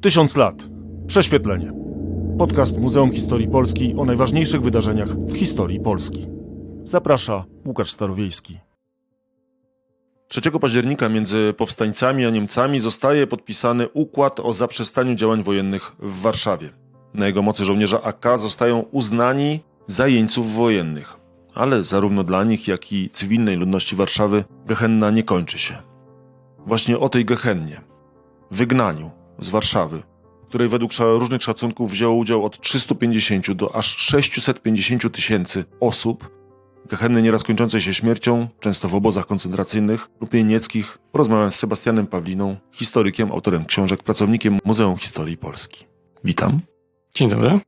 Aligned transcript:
Tysiąc 0.00 0.36
lat. 0.36 0.54
Prześwietlenie. 1.06 1.72
Podcast 2.38 2.78
Muzeum 2.78 3.12
Historii 3.12 3.48
Polski 3.48 3.94
o 3.98 4.04
najważniejszych 4.04 4.62
wydarzeniach 4.62 5.08
w 5.08 5.36
historii 5.36 5.80
Polski. 5.80 6.26
Zaprasza 6.82 7.44
Łukasz 7.66 7.90
Starowiejski. 7.90 8.58
3 10.28 10.40
października 10.60 11.08
między 11.08 11.54
powstańcami 11.56 12.26
a 12.26 12.30
Niemcami 12.30 12.80
zostaje 12.80 13.26
podpisany 13.26 13.88
układ 13.88 14.40
o 14.40 14.52
zaprzestaniu 14.52 15.14
działań 15.14 15.42
wojennych 15.42 15.92
w 15.98 16.20
Warszawie. 16.20 16.70
Na 17.14 17.26
jego 17.26 17.42
mocy 17.42 17.64
żołnierze 17.64 18.02
AK 18.02 18.26
zostają 18.38 18.80
uznani 18.80 19.60
za 19.86 20.08
jeńców 20.08 20.54
wojennych. 20.54 21.16
Ale 21.54 21.82
zarówno 21.82 22.24
dla 22.24 22.44
nich, 22.44 22.68
jak 22.68 22.92
i 22.92 23.10
cywilnej 23.10 23.56
ludności 23.56 23.96
Warszawy 23.96 24.44
Gehenna 24.66 25.10
nie 25.10 25.22
kończy 25.22 25.58
się. 25.58 25.76
Właśnie 26.66 26.98
o 26.98 27.08
tej 27.08 27.24
Gehennie, 27.24 27.80
wygnaniu 28.50 29.19
z 29.40 29.50
Warszawy, 29.50 30.02
w 30.44 30.46
której 30.46 30.68
według 30.68 30.92
różnych 30.98 31.42
szacunków 31.42 31.90
wzięło 31.90 32.14
udział 32.14 32.44
od 32.44 32.60
350 32.60 33.52
do 33.52 33.74
aż 33.76 33.96
650 33.96 35.12
tysięcy 35.12 35.64
osób, 35.80 36.40
Gehenny 36.90 37.22
nieraz 37.22 37.44
kończącej 37.44 37.80
się 37.80 37.94
śmiercią, 37.94 38.48
często 38.60 38.88
w 38.88 38.94
obozach 38.94 39.26
koncentracyjnych 39.26 40.08
lub 40.20 40.34
jenieckich, 40.34 40.98
porozmawiam 41.12 41.50
z 41.50 41.54
Sebastianem 41.54 42.06
Pawliną, 42.06 42.56
historykiem, 42.72 43.32
autorem 43.32 43.64
książek, 43.64 44.02
pracownikiem 44.02 44.58
Muzeum 44.64 44.96
Historii 44.96 45.36
Polski. 45.36 45.84
Witam. 46.24 46.60
Dzień 47.14 47.30
dobry. 47.30 47.60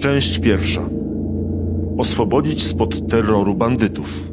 Część 0.00 0.38
pierwsza. 0.38 0.88
Oswobodzić 1.98 2.64
spod 2.64 3.10
terroru 3.10 3.54
bandytów. 3.54 4.30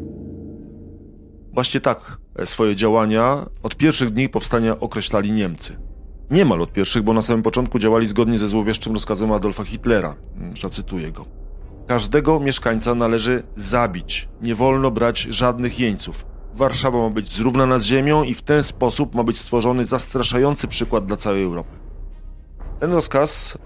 Właśnie 1.53 1.81
tak 1.81 2.17
swoje 2.45 2.75
działania 2.75 3.45
od 3.63 3.75
pierwszych 3.75 4.09
dni 4.09 4.29
powstania 4.29 4.79
określali 4.79 5.31
Niemcy. 5.31 5.77
Niemal 6.31 6.61
od 6.61 6.73
pierwszych, 6.73 7.03
bo 7.03 7.13
na 7.13 7.21
samym 7.21 7.43
początku 7.43 7.79
działali 7.79 8.05
zgodnie 8.05 8.37
ze 8.37 8.47
złowieszczym 8.47 8.93
rozkazem 8.93 9.31
Adolfa 9.31 9.63
Hitlera. 9.63 10.15
Zacytuję 10.61 11.11
go. 11.11 11.25
Każdego 11.87 12.39
mieszkańca 12.39 12.95
należy 12.95 13.43
zabić. 13.55 14.29
Nie 14.41 14.55
wolno 14.55 14.91
brać 14.91 15.19
żadnych 15.19 15.79
jeńców. 15.79 16.25
Warszawa 16.53 16.97
ma 16.97 17.09
być 17.09 17.35
zrównana 17.35 17.79
z 17.79 17.83
ziemią 17.83 18.23
i 18.23 18.33
w 18.33 18.41
ten 18.41 18.63
sposób 18.63 19.15
ma 19.15 19.23
być 19.23 19.37
stworzony 19.37 19.85
zastraszający 19.85 20.67
przykład 20.67 21.05
dla 21.05 21.17
całej 21.17 21.43
Europy. 21.43 21.79
Ten 22.79 22.91
rozkaz 22.91 23.57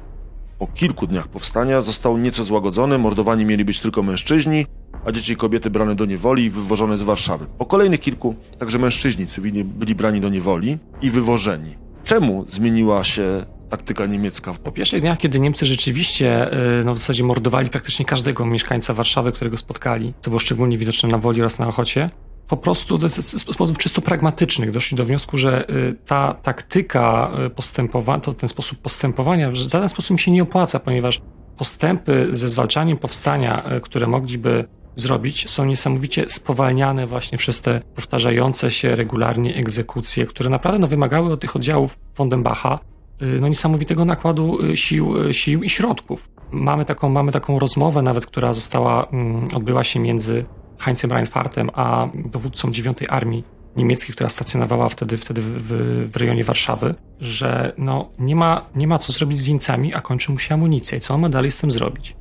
po 0.60 0.68
kilku 0.68 1.08
dniach 1.08 1.28
powstania 1.28 1.82
został 1.82 2.18
nieco 2.18 2.44
złagodzony, 2.44 2.98
mordowani 2.98 3.46
mieli 3.46 3.66
być 3.66 3.80
tylko 3.80 4.04
mężczyźni, 4.04 4.66
a 5.06 5.12
dzieci 5.12 5.34
i 5.34 5.36
kobiety 5.36 5.70
brane 5.70 5.96
do 5.96 6.06
niewoli 6.06 6.44
i 6.44 6.50
wywożone 6.50 6.98
z 6.98 7.02
Warszawy. 7.02 7.46
Po 7.58 7.66
kolejnych 7.66 8.00
kilku, 8.00 8.36
także 8.60 8.80
mężczyźni 8.80 9.28
cywilni 9.28 9.64
byli 9.64 9.96
brani 9.96 10.22
do 10.22 10.30
niewoli 10.30 10.78
i 11.02 11.10
wywożeni. 11.10 11.76
Czemu 12.04 12.46
zmieniła 12.50 13.04
się 13.04 13.46
taktyka 13.70 14.06
niemiecka? 14.06 14.54
Po 14.64 14.72
pierwszych 14.72 15.02
dniach, 15.02 15.18
kiedy 15.18 15.40
Niemcy 15.40 15.66
rzeczywiście 15.66 16.54
y, 16.80 16.84
no, 16.84 16.94
w 16.94 16.98
zasadzie 16.98 17.24
mordowali 17.24 17.70
praktycznie 17.70 18.06
każdego 18.06 18.46
mieszkańca 18.46 18.94
Warszawy, 18.94 19.32
którego 19.32 19.58
spotkali, 19.58 20.14
co 20.20 20.32
było 20.32 20.40
szczególnie 20.40 20.78
widoczne 20.78 21.10
na 21.10 21.18
Woli 21.18 21.42
oraz 21.42 21.60
na 21.60 21.68
Ochocie, 21.68 22.10
po 22.48 22.58
prostu 22.58 23.10
z 23.10 23.44
powodów 23.44 23.78
czysto 23.78 24.02
pragmatycznych 24.02 24.72
doszli 24.72 24.98
do 24.98 25.06
wniosku, 25.06 25.38
że 25.38 25.70
y, 25.70 25.96
ta 26.06 26.34
taktyka 26.34 27.32
y, 27.46 27.50
postępowania, 27.50 28.20
to 28.20 28.34
ten 28.34 28.50
sposób 28.50 28.80
postępowania 28.80 29.52
w 29.52 29.56
żaden 29.56 29.90
sposób 29.90 30.20
się 30.20 30.32
nie 30.32 30.44
opłaca, 30.44 30.80
ponieważ 30.80 31.22
postępy 31.58 32.28
ze 32.32 32.50
zwalczaniem 32.50 32.98
powstania, 32.98 33.64
które 33.82 34.08
mogliby 34.08 34.68
zrobić, 35.00 35.50
są 35.50 35.66
niesamowicie 35.66 36.26
spowalniane 36.30 37.08
właśnie 37.08 37.38
przez 37.38 37.62
te 37.62 37.82
powtarzające 37.96 38.72
się 38.72 38.96
regularnie 38.96 39.56
egzekucje, 39.56 40.26
które 40.26 40.50
naprawdę 40.50 40.80
no, 40.80 40.88
wymagały 40.88 41.34
od 41.34 41.42
tych 41.42 41.56
oddziałów 41.56 41.98
Fondenbacha 42.14 42.80
y, 43.22 43.26
no, 43.42 43.48
niesamowitego 43.48 44.06
nakładu 44.06 44.64
y, 44.64 44.78
sił, 44.78 45.28
y, 45.28 45.34
sił 45.34 45.64
i 45.64 45.70
środków. 45.70 46.30
Mamy 46.52 46.86
taką, 46.86 47.10
mamy 47.10 47.32
taką 47.32 47.60
rozmowę 47.60 48.02
nawet, 48.02 48.26
która 48.26 48.54
została, 48.54 49.06
mm, 49.06 49.48
odbyła 49.54 49.84
się 49.84 50.00
między 50.00 50.46
Heinzem 50.80 51.12
Reinfardtem 51.12 51.70
a 51.74 52.10
dowódcą 52.14 52.72
9 52.72 52.98
Armii 53.10 53.44
Niemieckiej, 53.78 54.16
która 54.16 54.30
stacjonowała 54.30 54.90
wtedy, 54.90 55.18
wtedy 55.18 55.42
w, 55.42 55.64
w 56.12 56.16
rejonie 56.16 56.44
Warszawy, 56.44 56.96
że 57.20 57.74
no, 57.78 58.10
nie, 58.20 58.36
ma, 58.36 58.70
nie 58.76 58.88
ma 58.88 58.98
co 58.98 59.14
zrobić 59.14 59.40
z 59.40 59.48
jeńcami, 59.48 59.94
a 59.94 60.02
kończy 60.02 60.32
mu 60.32 60.40
się 60.40 60.54
amunicja 60.54 60.98
i 60.98 61.02
co 61.02 61.14
on 61.14 61.22
ma 61.22 61.30
dalej 61.30 61.52
z 61.52 61.58
tym 61.58 61.72
zrobić. 61.72 62.16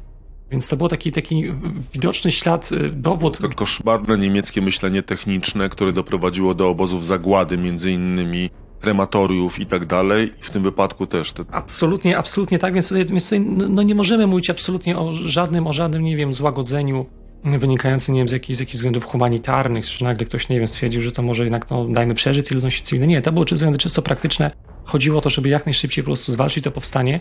Więc 0.50 0.69
to 0.69 0.77
był 0.77 0.89
taki, 0.89 1.12
taki 1.12 1.45
widoczny 1.93 2.31
ślad, 2.31 2.72
y, 2.72 2.91
dowód. 2.91 3.39
To 3.39 3.49
koszmarne 3.49 4.19
niemieckie 4.19 4.62
myślenie 4.62 5.03
techniczne, 5.03 5.69
które 5.69 5.93
doprowadziło 5.93 6.55
do 6.55 6.69
obozów 6.69 7.06
zagłady, 7.06 7.59
między 7.59 7.93
innymi 7.93 8.50
krematoriów 8.81 9.59
i 9.59 9.66
tak 9.66 9.87
dalej, 9.87 10.33
i 10.41 10.43
w 10.43 10.50
tym 10.50 10.62
wypadku 10.62 11.06
też. 11.06 11.33
Te... 11.33 11.45
Absolutnie, 11.50 12.19
absolutnie 12.19 12.59
tak, 12.59 12.75
więc 12.75 12.89
tutaj, 12.89 13.06
więc 13.06 13.25
tutaj 13.25 13.41
no, 13.41 13.69
no, 13.69 13.83
nie 13.83 13.95
możemy 13.95 14.27
mówić 14.27 14.50
absolutnie 14.50 14.99
o 14.99 15.12
żadnym, 15.12 15.66
o 15.66 15.72
żadnym, 15.72 16.05
nie 16.05 16.16
wiem, 16.16 16.33
złagodzeniu 16.33 17.06
wynikającym, 17.47 18.15
nie 18.15 18.21
wiem, 18.21 18.29
z 18.29 18.33
jakichś, 18.33 18.57
z 18.57 18.61
jakichś 18.61 18.77
względów 18.77 19.05
humanitarnych, 19.05 19.84
że 19.84 20.05
nagle 20.05 20.27
ktoś, 20.27 20.49
nie 20.49 20.59
wiem, 20.59 20.69
stwierdził, 20.69 21.03
że 21.03 21.12
to 21.12 21.23
może 21.23 21.43
jednak, 21.43 21.71
no, 21.71 21.84
dajmy 21.89 22.15
przeżyć 22.15 22.47
cywilnej. 22.83 23.09
Nie, 23.09 23.23
to 23.23 23.33
było 23.33 23.45
względy 23.45 23.79
czysto 23.79 24.03
praktyczne. 24.03 24.51
Chodziło 24.84 25.19
o 25.19 25.21
to, 25.21 25.31
żeby 25.31 25.49
jak 25.49 25.67
najszybciej 25.67 26.05
po 26.05 26.09
prostu 26.09 26.33
zwalczyć 26.33 26.65
to 26.65 26.71
powstanie 26.71 27.21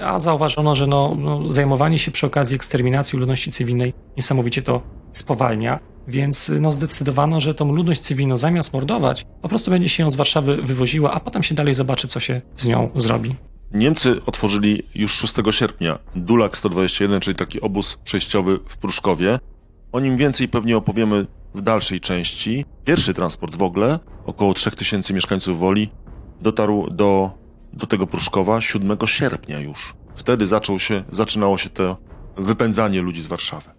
a 0.00 0.18
zauważono, 0.18 0.74
że 0.74 0.86
no, 0.86 1.16
no, 1.18 1.52
zajmowanie 1.52 1.98
się 1.98 2.10
przy 2.10 2.26
okazji 2.26 2.56
eksterminacji 2.56 3.18
ludności 3.18 3.52
cywilnej 3.52 3.94
niesamowicie 4.16 4.62
to 4.62 4.82
spowalnia, 5.10 5.80
więc 6.08 6.52
no, 6.60 6.72
zdecydowano, 6.72 7.40
że 7.40 7.54
tą 7.54 7.72
ludność 7.72 8.00
cywilną 8.00 8.36
zamiast 8.36 8.72
mordować, 8.72 9.26
po 9.42 9.48
prostu 9.48 9.70
będzie 9.70 9.88
się 9.88 10.02
ją 10.02 10.10
z 10.10 10.16
Warszawy 10.16 10.62
wywoziła, 10.62 11.12
a 11.12 11.20
potem 11.20 11.42
się 11.42 11.54
dalej 11.54 11.74
zobaczy, 11.74 12.08
co 12.08 12.20
się 12.20 12.40
z 12.56 12.66
nią 12.66 12.90
zrobi. 12.96 13.34
Niemcy 13.72 14.20
otworzyli 14.26 14.82
już 14.94 15.12
6 15.14 15.34
sierpnia 15.50 15.98
Dulak 16.16 16.56
121, 16.56 17.20
czyli 17.20 17.36
taki 17.36 17.60
obóz 17.60 17.96
przejściowy 18.04 18.58
w 18.66 18.76
Pruszkowie. 18.76 19.38
O 19.92 20.00
nim 20.00 20.16
więcej 20.16 20.48
pewnie 20.48 20.76
opowiemy 20.76 21.26
w 21.54 21.62
dalszej 21.62 22.00
części. 22.00 22.64
Pierwszy 22.84 23.14
transport 23.14 23.56
w 23.56 23.62
ogóle, 23.62 23.98
około 24.26 24.54
3000 24.54 25.14
mieszkańców 25.14 25.58
Woli, 25.58 25.90
dotarł 26.40 26.90
do 26.90 27.30
do 27.76 27.86
tego 27.86 28.06
Pruszkowa 28.06 28.60
7 28.60 28.98
sierpnia 29.06 29.60
już. 29.60 29.94
Wtedy 30.14 30.46
zaczął 30.46 30.78
się, 30.78 31.04
zaczynało 31.12 31.58
się 31.58 31.70
to 31.70 31.96
wypędzanie 32.36 33.02
ludzi 33.02 33.22
z 33.22 33.26
Warszawy. 33.26 33.75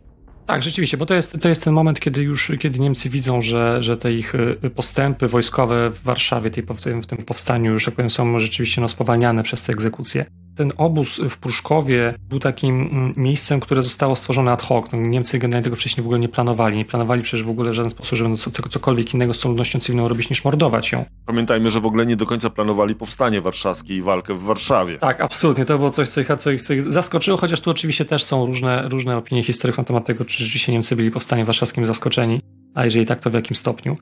Tak, 0.48 0.64
rzeczywiście, 0.64 0.98
bo 0.98 1.06
to 1.06 1.14
jest, 1.14 1.38
to 1.42 1.50
jest 1.50 1.64
ten 1.64 1.74
moment, 1.74 2.00
kiedy 2.00 2.22
już 2.22 2.52
kiedy 2.60 2.80
Niemcy 2.80 3.10
widzą, 3.10 3.42
że, 3.42 3.84
że 3.84 3.98
te 3.98 4.14
ich 4.14 4.36
y, 4.36 4.70
postępy 4.76 5.28
wojskowe 5.28 5.90
w 5.92 6.04
Warszawie, 6.04 6.50
tej, 6.50 6.64
w, 6.64 6.82
tym, 6.82 7.02
w 7.02 7.08
tym 7.08 7.18
powstaniu, 7.18 7.72
już 7.72 7.86
jak 7.86 7.96
powiem, 7.96 8.10
są 8.10 8.40
rzeczywiście 8.40 8.82
no, 8.82 8.88
spowalniane 8.88 9.44
przez 9.44 9.62
te 9.62 9.74
egzekucje. 9.74 10.26
Ten 10.58 10.72
obóz 10.78 11.22
w 11.30 11.38
Pruszkowie 11.38 12.14
był 12.30 12.40
takim 12.40 12.82
mm, 12.82 13.14
miejscem, 13.18 13.60
które 13.60 13.82
zostało 13.82 14.16
stworzone 14.16 14.52
ad 14.52 14.62
hoc. 14.62 14.86
No, 14.92 15.00
Niemcy 15.00 15.40
generalnie 15.40 15.64
tego 15.64 15.76
wcześniej 15.76 16.04
w 16.04 16.08
ogóle 16.08 16.20
nie 16.20 16.30
planowali. 16.30 16.78
Nie 16.78 16.86
planowali 16.86 17.22
przecież 17.22 17.46
w 17.46 17.50
ogóle 17.50 17.72
w 17.72 17.74
żaden 17.74 17.90
sposób, 17.90 18.18
żeby 18.18 18.36
cokolwiek 18.70 19.14
innego 19.14 19.34
z 19.34 19.40
tą 19.40 19.50
ludnością 19.50 19.80
cywilną 19.80 20.08
robić 20.08 20.30
niż 20.30 20.46
mordować 20.46 20.92
ją. 20.92 21.06
Pamiętajmy, 21.26 21.70
że 21.70 21.80
w 21.80 21.86
ogóle 21.86 22.06
nie 22.06 22.16
do 22.16 22.26
końca 22.26 22.50
planowali 22.50 22.96
powstanie 22.96 23.42
warszawskie 23.42 23.96
i 23.96 24.02
walkę 24.02 24.34
w 24.34 24.44
Warszawie. 24.44 24.98
Tak, 24.98 25.22
absolutnie. 25.22 25.66
To 25.66 25.78
było 25.78 25.90
coś, 25.90 26.10
co 26.10 26.22
ich, 26.22 26.28
co 26.38 26.52
ich, 26.52 26.62
co 26.62 26.74
ich 26.74 26.82
zaskoczyło, 26.82 27.38
chociaż 27.38 27.62
tu 27.62 27.70
oczywiście 27.70 28.06
też 28.06 28.24
są 28.24 28.46
różne, 28.46 28.90
różne 28.90 29.18
opinie 29.18 29.44
historyków 29.44 29.78
na 29.78 29.84
temat 29.84 30.06
tego, 30.06 30.26
czy 30.26 30.44
rzeczywiście 30.44 30.72
Niemcy 30.72 30.96
byli 30.96 31.12
powstanie 31.12 31.46
warszawskim 31.46 31.86
zaskoczeni, 31.86 32.42
a 32.76 32.86
jeżeli 32.86 33.06
tak, 33.06 33.20
to 33.20 33.30
w 33.30 33.34
jakim 33.34 33.56
stopniu. 33.56 33.98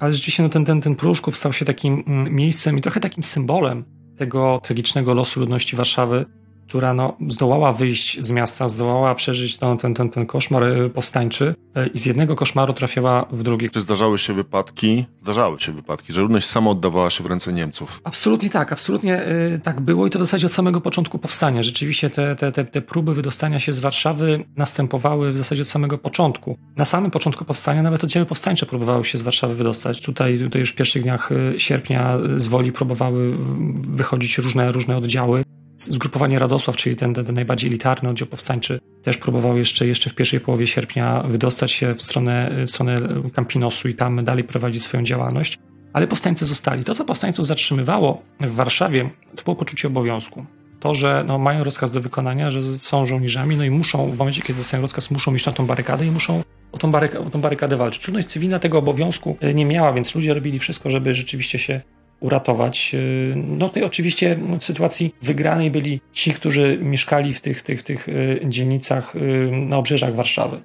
Ale 0.00 0.12
rzeczywiście 0.12 0.42
no, 0.42 0.48
ten, 0.48 0.64
ten, 0.64 0.80
ten 0.80 0.96
Pruszków 0.96 1.36
stał 1.36 1.52
się 1.52 1.64
takim 1.64 2.04
mm, 2.06 2.34
miejscem 2.34 2.78
i 2.78 2.82
trochę 2.82 3.00
takim 3.00 3.24
symbolem 3.24 3.97
tego 4.18 4.60
tragicznego 4.62 5.14
losu 5.14 5.40
ludności 5.40 5.76
Warszawy, 5.76 6.26
która 6.68 6.94
no, 6.94 7.16
zdołała 7.28 7.72
wyjść 7.72 8.20
z 8.20 8.30
miasta, 8.30 8.68
zdołała 8.68 9.14
przeżyć 9.14 9.60
no, 9.60 9.76
ten, 9.76 9.94
ten, 9.94 10.10
ten 10.10 10.26
koszmar 10.26 10.64
e, 10.64 10.90
powstańczy 10.90 11.54
e, 11.74 11.86
i 11.86 11.98
z 11.98 12.06
jednego 12.06 12.36
koszmaru 12.36 12.72
trafiała 12.72 13.26
w 13.32 13.42
drugi. 13.42 13.70
Czy 13.70 13.80
zdarzały 13.80 14.18
się 14.18 14.32
wypadki, 14.34 15.04
zdarzały 15.18 15.60
się 15.60 15.72
wypadki, 15.72 16.12
że 16.12 16.20
ludność 16.20 16.46
sama 16.46 16.70
oddawała 16.70 17.10
się 17.10 17.24
w 17.24 17.26
ręce 17.26 17.52
Niemców? 17.52 18.00
Absolutnie 18.04 18.50
tak, 18.50 18.72
absolutnie 18.72 19.28
y, 19.28 19.60
tak 19.62 19.80
było 19.80 20.06
i 20.06 20.10
to 20.10 20.18
w 20.18 20.22
zasadzie 20.22 20.46
od 20.46 20.52
samego 20.52 20.80
początku 20.80 21.18
powstania. 21.18 21.62
Rzeczywiście 21.62 22.10
te, 22.10 22.36
te, 22.36 22.52
te, 22.52 22.64
te 22.64 22.80
próby 22.82 23.14
wydostania 23.14 23.58
się 23.58 23.72
z 23.72 23.78
Warszawy 23.78 24.44
następowały 24.56 25.32
w 25.32 25.38
zasadzie 25.38 25.62
od 25.62 25.68
samego 25.68 25.98
początku. 25.98 26.58
Na 26.76 26.84
samym 26.84 27.10
początku 27.10 27.44
powstania 27.44 27.82
nawet 27.82 28.04
oddziały 28.04 28.26
powstańcze 28.26 28.66
próbowały 28.66 29.04
się 29.04 29.18
z 29.18 29.22
Warszawy 29.22 29.54
wydostać. 29.54 30.00
Tutaj, 30.00 30.38
tutaj 30.38 30.60
już 30.60 30.70
w 30.70 30.74
pierwszych 30.74 31.02
dniach 31.02 31.30
sierpnia 31.56 32.18
z 32.36 32.46
woli 32.46 32.72
próbowały 32.72 33.38
wychodzić 33.74 34.38
różne, 34.38 34.72
różne 34.72 34.96
oddziały. 34.96 35.42
Zgrupowanie 35.78 36.38
Radosław, 36.38 36.76
czyli 36.76 36.96
ten, 36.96 37.14
ten, 37.14 37.34
najbardziej 37.34 37.70
elitarny 37.70 38.08
oddział 38.08 38.28
powstańczy, 38.28 38.80
też 39.02 39.16
próbował 39.16 39.56
jeszcze, 39.56 39.86
jeszcze 39.86 40.10
w 40.10 40.14
pierwszej 40.14 40.40
połowie 40.40 40.66
sierpnia 40.66 41.22
wydostać 41.22 41.72
się 41.72 41.94
w 41.94 42.02
stronę, 42.02 42.50
w 42.66 42.70
stronę 42.70 42.96
Campinosu 43.34 43.88
i 43.88 43.94
tam 43.94 44.24
dalej 44.24 44.44
prowadzić 44.44 44.82
swoją 44.82 45.02
działalność. 45.02 45.58
Ale 45.92 46.06
powstańcy 46.06 46.46
zostali. 46.46 46.84
To, 46.84 46.94
co 46.94 47.04
powstańców 47.04 47.46
zatrzymywało 47.46 48.22
w 48.40 48.54
Warszawie, 48.54 49.10
to 49.36 49.44
było 49.44 49.56
poczucie 49.56 49.88
obowiązku. 49.88 50.46
To, 50.80 50.94
że 50.94 51.24
no, 51.26 51.38
mają 51.38 51.64
rozkaz 51.64 51.90
do 51.90 52.00
wykonania, 52.00 52.50
że 52.50 52.62
są 52.62 53.06
żołnierzami, 53.06 53.56
no 53.56 53.64
i 53.64 53.70
muszą, 53.70 54.10
w 54.10 54.18
momencie, 54.18 54.42
kiedy 54.42 54.58
dostają 54.58 54.80
rozkaz, 54.80 55.10
muszą 55.10 55.34
iść 55.34 55.46
na 55.46 55.52
tą 55.52 55.66
barykadę 55.66 56.06
i 56.06 56.10
muszą 56.10 56.42
o 56.72 56.78
tą, 56.78 56.92
o 57.26 57.30
tą 57.30 57.40
barykadę 57.40 57.76
walczyć. 57.76 58.08
Ludność 58.08 58.28
cywilna 58.28 58.58
tego 58.58 58.78
obowiązku 58.78 59.36
nie 59.54 59.64
miała, 59.64 59.92
więc 59.92 60.14
ludzie 60.14 60.34
robili 60.34 60.58
wszystko, 60.58 60.90
żeby 60.90 61.14
rzeczywiście 61.14 61.58
się 61.58 61.80
uratować. 62.20 62.90
Y, 62.94 63.34
no 63.36 63.68
to 63.68 63.86
oczywiście 63.86 64.38
w 64.58 64.64
sytuacji 64.64 65.14
wygranej 65.22 65.70
byli 65.70 66.00
ci, 66.12 66.32
którzy 66.32 66.78
mieszkali 66.82 67.34
w 67.34 67.40
tych, 67.40 67.62
tych, 67.62 67.82
tych 67.82 68.08
y, 68.08 68.40
dzielnicach 68.44 69.16
y, 69.16 69.50
na 69.52 69.76
obrzeżach 69.76 70.14
Warszawy. 70.14 70.62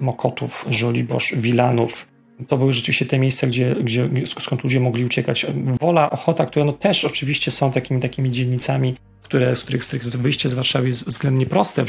Mokotów, 0.00 0.64
Żoliborz, 0.68 1.34
Wilanów. 1.36 2.08
To 2.48 2.58
były 2.58 2.72
rzeczywiście 2.72 3.06
te 3.06 3.18
miejsca, 3.18 3.46
gdzie, 3.46 3.76
gdzie, 3.82 4.08
skąd 4.26 4.64
ludzie 4.64 4.80
mogli 4.80 5.04
uciekać. 5.04 5.46
Wola, 5.80 6.10
Ochota, 6.10 6.46
które 6.46 6.64
no 6.64 6.72
też 6.72 7.04
oczywiście 7.04 7.50
są 7.50 7.72
takimi, 7.72 8.00
takimi 8.00 8.30
dzielnicami, 8.30 8.94
które, 9.22 9.56
z, 9.56 9.62
których, 9.62 9.84
z 9.84 9.86
których 9.86 10.06
wyjście 10.06 10.48
z 10.48 10.54
Warszawy 10.54 10.86
jest 10.86 11.06
względnie 11.06 11.46
proste, 11.46 11.84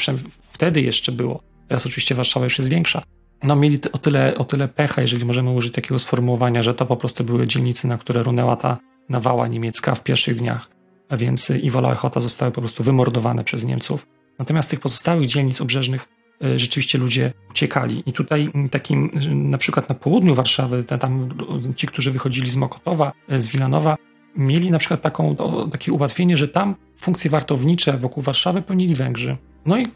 wtedy 0.52 0.82
jeszcze 0.82 1.12
było. 1.12 1.40
Teraz 1.68 1.86
oczywiście 1.86 2.16
Warszawa 2.16 2.44
już 2.44 2.58
jest 2.58 2.70
większa. 2.70 3.02
No 3.44 3.56
mieli 3.56 3.80
o 3.92 3.98
tyle, 3.98 4.38
o 4.38 4.44
tyle 4.44 4.68
pecha, 4.68 5.02
jeżeli 5.02 5.26
możemy 5.26 5.52
użyć 5.52 5.74
takiego 5.74 6.00
sformułowania, 6.00 6.64
że 6.64 6.74
to 6.74 6.86
po 6.86 6.98
prostu 6.98 7.24
były 7.24 7.48
dzielnice, 7.48 7.88
na 7.88 7.98
które 7.98 8.24
runęła 8.24 8.56
ta 8.56 8.78
nawała 9.10 9.48
niemiecka 9.48 9.96
w 9.96 10.04
pierwszych 10.04 10.36
dniach, 10.36 10.70
a 11.10 11.18
więc 11.18 11.50
i 11.50 11.72
Wola 11.72 11.92
Ochota 11.92 12.20
zostały 12.20 12.52
po 12.52 12.62
prostu 12.62 12.84
wymordowane 12.84 13.44
przez 13.44 13.66
Niemców. 13.66 14.08
Natomiast 14.40 14.70
tych 14.70 14.80
pozostałych 14.80 15.28
dzielnic 15.28 15.62
obrzeżnych 15.62 16.08
e, 16.44 16.60
rzeczywiście 16.60 16.98
ludzie 16.98 17.34
uciekali. 17.50 18.04
I 18.06 18.14
tutaj 18.14 18.52
takim, 18.72 19.12
na 19.34 19.58
przykład 19.58 19.90
na 19.90 19.96
południu 19.96 20.36
Warszawy, 20.36 20.84
tam 20.84 21.30
ci, 21.76 21.88
którzy 21.88 22.12
wychodzili 22.12 22.50
z 22.50 22.56
Mokotowa, 22.56 23.12
z 23.38 23.48
Wilanowa, 23.48 23.98
mieli 24.38 24.72
na 24.72 24.80
przykład 24.80 25.02
taką, 25.02 25.36
takie 25.72 25.92
ułatwienie, 25.92 26.38
że 26.38 26.48
tam 26.48 26.76
funkcje 26.98 27.32
wartownicze 27.32 27.98
wokół 27.98 28.24
Warszawy 28.24 28.62
pełnili 28.62 28.96
Węgrzy. 28.96 29.38
No 29.66 29.78
i 29.78 29.88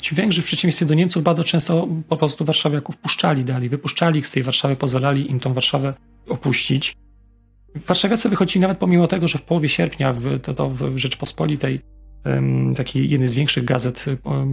ci 0.00 0.14
Węgrzy 0.14 0.42
w 0.42 0.44
przeciwieństwie 0.44 0.86
do 0.86 0.94
Niemców 0.94 1.22
bardzo 1.22 1.44
często 1.44 1.88
po 2.08 2.16
prostu 2.16 2.44
warszawiaków 2.44 2.96
puszczali 2.96 3.44
dali, 3.44 3.68
wypuszczali 3.68 4.18
ich 4.18 4.26
z 4.26 4.32
tej 4.32 4.42
Warszawy, 4.42 4.76
pozwalali 4.76 5.30
im 5.30 5.40
tą 5.40 5.54
Warszawę 5.54 5.94
opuścić. 6.28 6.96
Warszawiacy 7.74 8.28
wychodzili 8.28 8.60
nawet 8.60 8.78
pomimo 8.78 9.06
tego, 9.06 9.28
że 9.28 9.38
w 9.38 9.42
połowie 9.42 9.68
sierpnia 9.68 10.12
w, 10.12 10.40
to, 10.40 10.54
to 10.54 10.70
w 10.70 10.98
Rzeczpospolitej 10.98 11.80
taki 12.76 13.10
jeden 13.10 13.28
z 13.28 13.34
większych 13.34 13.64
gazet 13.64 14.04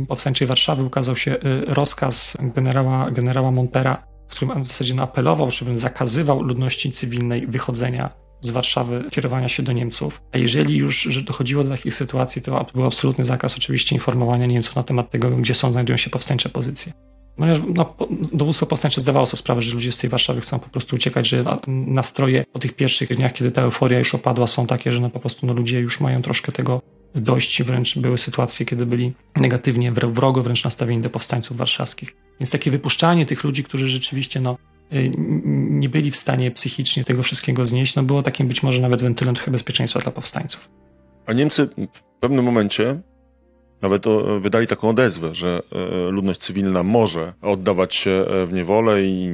powstańczej 0.07 0.47
Warszawy 0.47 0.83
ukazał 0.83 1.15
się 1.15 1.35
y, 1.35 1.39
rozkaz 1.67 2.37
generała, 2.55 3.11
generała 3.11 3.51
Montera, 3.51 4.03
w 4.27 4.31
którym 4.31 4.63
w 4.63 4.67
zasadzie 4.67 5.01
apelował, 5.01 5.51
czy 5.51 5.65
wręcz 5.65 5.79
zakazywał 5.79 6.41
ludności 6.41 6.91
cywilnej 6.91 7.47
wychodzenia 7.47 8.09
z 8.41 8.49
Warszawy, 8.49 9.03
kierowania 9.11 9.47
się 9.47 9.63
do 9.63 9.71
Niemców. 9.71 10.21
A 10.31 10.37
jeżeli 10.37 10.77
już 10.77 11.01
że 11.01 11.21
dochodziło 11.21 11.63
do 11.63 11.69
takich 11.69 11.95
sytuacji, 11.95 12.41
to 12.41 12.65
był 12.73 12.85
absolutny 12.85 13.25
zakaz 13.25 13.57
oczywiście 13.57 13.95
informowania 13.95 14.45
Niemców 14.45 14.75
na 14.75 14.83
temat 14.83 15.11
tego, 15.11 15.29
gdzie 15.29 15.53
są, 15.53 15.71
znajdują 15.71 15.97
się 15.97 16.09
powstańcze 16.09 16.49
pozycje. 16.49 16.93
Ponieważ 17.35 17.59
no, 17.73 17.95
dowództwo 18.33 18.65
powstańcze 18.65 19.01
zdawało 19.01 19.25
sobie 19.25 19.37
sprawę, 19.37 19.61
że 19.61 19.73
ludzie 19.73 19.91
z 19.91 19.97
tej 19.97 20.09
Warszawy 20.09 20.41
chcą 20.41 20.59
po 20.59 20.69
prostu 20.69 20.95
uciekać, 20.95 21.27
że 21.27 21.43
nastroje 21.67 22.45
po 22.53 22.59
tych 22.59 22.73
pierwszych 22.73 23.15
dniach, 23.15 23.33
kiedy 23.33 23.51
ta 23.51 23.61
euforia 23.61 23.99
już 23.99 24.15
opadła, 24.15 24.47
są 24.47 24.67
takie, 24.67 24.91
że 24.91 24.99
no, 24.99 25.09
po 25.09 25.19
prostu 25.19 25.45
no, 25.45 25.53
ludzie 25.53 25.79
już 25.79 25.99
mają 25.99 26.21
troszkę 26.21 26.51
tego 26.51 26.81
dość. 27.15 27.63
Wręcz 27.63 27.97
były 27.97 28.17
sytuacje, 28.17 28.65
kiedy 28.65 28.85
byli 28.85 29.13
negatywnie, 29.35 29.91
wrogo 29.91 30.43
wręcz 30.43 30.63
nastawieni 30.63 31.01
do 31.01 31.09
powstańców 31.09 31.57
warszawskich. 31.57 32.15
Więc 32.39 32.51
takie 32.51 32.71
wypuszczanie 32.71 33.25
tych 33.25 33.43
ludzi, 33.43 33.63
którzy 33.63 33.87
rzeczywiście 33.87 34.41
no, 34.41 34.57
y, 34.93 35.11
nie 35.69 35.89
byli 35.89 36.11
w 36.11 36.15
stanie 36.15 36.51
psychicznie 36.51 37.03
tego 37.03 37.23
wszystkiego 37.23 37.65
znieść, 37.65 37.95
no 37.95 38.03
było 38.03 38.23
takim 38.23 38.47
być 38.47 38.63
może 38.63 38.81
nawet 38.81 39.01
wentylem 39.01 39.35
trochę 39.35 39.51
bezpieczeństwa 39.51 39.99
dla 39.99 40.11
powstańców. 40.11 40.69
A 41.25 41.33
Niemcy 41.33 41.69
w 41.93 42.03
pewnym 42.19 42.45
momencie 42.45 43.01
nawet 43.81 44.03
wydali 44.41 44.67
taką 44.67 44.89
odezwę, 44.89 45.35
że 45.35 45.61
e, 45.71 46.11
ludność 46.11 46.39
cywilna 46.39 46.83
może 46.83 47.33
oddawać 47.41 47.95
się 47.95 48.11
e, 48.11 48.45
w 48.45 48.53
niewolę 48.53 49.03
i 49.03 49.31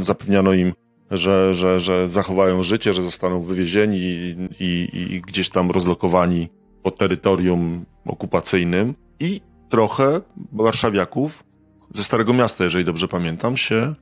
zapewniano 0.00 0.52
im, 0.52 0.72
że, 1.10 1.54
że, 1.54 1.80
że 1.80 2.08
zachowają 2.08 2.62
życie, 2.62 2.94
że 2.94 3.02
zostaną 3.02 3.42
wywiezieni 3.42 3.98
i, 3.98 4.36
i, 4.60 4.88
i 5.14 5.20
gdzieś 5.20 5.50
tam 5.50 5.70
rozlokowani 5.70 6.48
po 6.82 6.90
terytorium 6.90 7.84
okupacyjnym. 8.06 8.94
I 9.20 9.40
trochę 9.68 10.20
warszawiaków 10.52 11.44
ze 11.94 12.04
Starego 12.04 12.34
Miasta, 12.34 12.64
jeżeli 12.64 12.84
dobrze 12.84 13.08
pamiętam, 13.08 13.56
się 13.56 13.92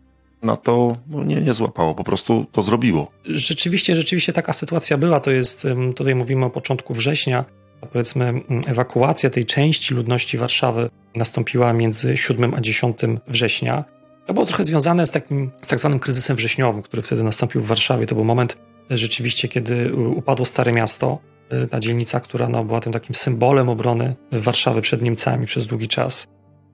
na 0.42 0.56
to 0.56 0.96
no 1.06 1.25
nie, 1.25 1.40
nie 1.40 1.52
złapało, 1.52 1.94
po 1.94 2.04
prostu 2.04 2.46
to 2.52 2.62
zrobiło. 2.62 3.10
Rzeczywiście, 3.25 3.96
rzeczywiście 3.96 4.32
taka 4.32 4.52
sytuacja 4.52 4.98
była. 4.98 5.20
To 5.20 5.31
jest, 5.31 5.66
tutaj 5.96 6.14
mówimy 6.14 6.44
o 6.44 6.50
początku 6.50 6.94
września 6.94 7.44
powiedzmy 7.92 8.25
mm, 8.25 8.42
ewakuacja 8.66 9.31
tej 9.31 9.44
części 9.46 9.94
ludności 9.94 10.38
Warszawy 10.38 10.90
nastąpiła 11.16 11.72
między 11.72 12.16
7 12.16 12.54
a 12.54 12.60
10 12.60 12.98
września. 13.28 13.84
To 14.26 14.34
było 14.34 14.46
trochę 14.46 14.64
związane 14.64 15.06
z 15.06 15.10
takim 15.10 15.50
z 15.62 15.69
tak 15.69 15.78
zwanym 15.78 15.98
kryzysem 15.98 16.36
wrześniowym, 16.36 16.82
który 16.82 17.02
wtedy 17.02 17.22
nastąpił 17.22 17.60
w 17.60 17.66
Warszawie. 17.66 18.06
To 18.06 18.14
był 18.14 18.25
moment 18.25 18.56
e, 18.90 18.98
rzeczywiście, 18.98 19.48
kiedy 19.48 19.94
upadło 19.94 20.46
Stare 20.46 20.72
Miasto, 20.72 21.19
e, 21.50 21.66
ta 21.66 21.81
dzielnica, 21.81 22.20
która 22.20 22.48
no, 22.48 22.64
była 22.64 22.81
tym 22.81 22.92
takim 22.92 23.14
symbolem 23.14 23.69
obrony 23.69 24.14
Warszawy 24.32 24.81
przed 24.81 25.02
Niemcami 25.02 25.46
przez 25.46 25.66
długi 25.66 25.88
czas. 25.88 26.26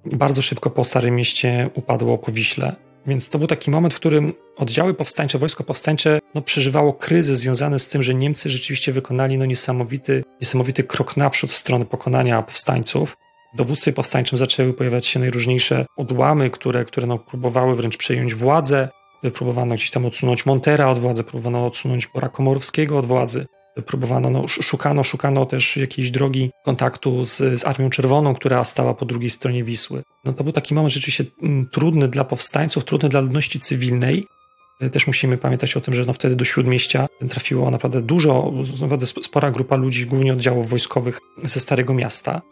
Bardzo 0.05 0.43
szybko 0.43 0.71
po 0.71 0.85
Starym 0.85 1.15
Mieście 1.15 1.71
upadło 1.75 2.19
Powiśle. 2.19 2.77
Więc 3.07 3.29
to 3.29 3.39
był 3.39 3.49
taki 3.49 3.71
moment, 3.71 3.95
w 3.95 3.97
którym 3.97 4.33
oddziały 4.57 4.95
powstańcze, 4.95 5.39
wojsko 5.39 5.65
powstańcze 5.65 6.19
no, 6.35 6.43
przeżywało 6.43 6.93
kryzys 6.93 7.39
związany 7.39 7.79
z 7.79 7.89
tym, 7.89 8.03
że 8.03 8.15
Niemcy 8.15 8.51
rzeczywiście 8.51 8.93
wykonali 8.93 9.39
no, 9.39 9.47
niesamowity, 9.47 10.25
niesamowity 10.41 10.85
krok 10.85 11.17
naprzód 11.17 11.51
w 11.51 11.57
stronę 11.57 11.85
pokonania 11.85 12.43
powstańców. 12.43 13.17
W 13.55 13.57
dowództwie 13.57 13.93
powstańczym 13.93 14.39
zaczęły 14.39 14.75
pojawiać 14.75 15.07
się 15.07 15.21
najróżniejsze 15.21 15.87
odłamy, 15.97 16.51
które, 16.51 16.85
które 16.85 17.07
no, 17.07 17.19
próbowały 17.19 17.77
wręcz 17.77 17.97
przejąć 17.97 18.35
władzę. 18.35 18.89
Próbowano 19.35 19.75
gdzieś 19.75 19.91
tam 19.91 20.07
odsunąć 20.07 20.47
Montera 20.47 20.89
od 20.89 20.99
władzy, 20.99 21.25
próbowano 21.25 21.67
odsunąć 21.67 22.07
Bora 22.07 22.29
Komorowskiego 22.29 22.99
od 22.99 23.07
władzy 23.07 23.47
próbowano, 23.83 24.31
no, 24.31 24.49
szukano, 24.49 25.05
szukano 25.05 25.47
też 25.47 25.77
jakiejś 25.77 26.11
drogi 26.11 26.51
kontaktu 26.65 27.25
z, 27.25 27.37
z 27.37 27.65
Armią 27.65 27.91
Czerwoną, 27.91 28.35
która 28.35 28.65
stała 28.65 28.95
po 28.95 29.05
drugiej 29.05 29.31
stronie 29.31 29.65
Wisły. 29.65 30.03
No 30.25 30.33
to 30.33 30.45
był 30.45 30.53
taki 30.53 30.75
moment 30.75 30.95
rzeczywiście 30.95 31.25
mm, 31.43 31.69
trudny 31.69 32.09
dla 32.09 32.25
powstańców, 32.25 32.85
trudny 32.85 33.09
dla 33.09 33.21
ludności 33.21 33.61
cywilnej. 33.61 34.27
E, 34.81 34.91
też 34.91 35.07
musimy 35.07 35.39
pamiętać 35.39 35.77
o 35.77 35.81
tym, 35.81 35.95
że 35.95 36.05
no 36.05 36.13
wtedy 36.13 36.37
do 36.37 36.45
Śródmieścia 36.45 37.07
trafiło 37.29 37.71
naprawdę 37.71 38.03
dużo, 38.03 38.53
naprawdę 38.81 39.07
spora 39.07 39.51
grupa 39.51 39.77
ludzi, 39.77 40.07
głównie 40.07 40.33
oddziałów 40.33 40.69
wojskowych 40.69 41.19
ze 41.45 41.61
Starego 41.61 41.95
Miasta. 41.95 42.43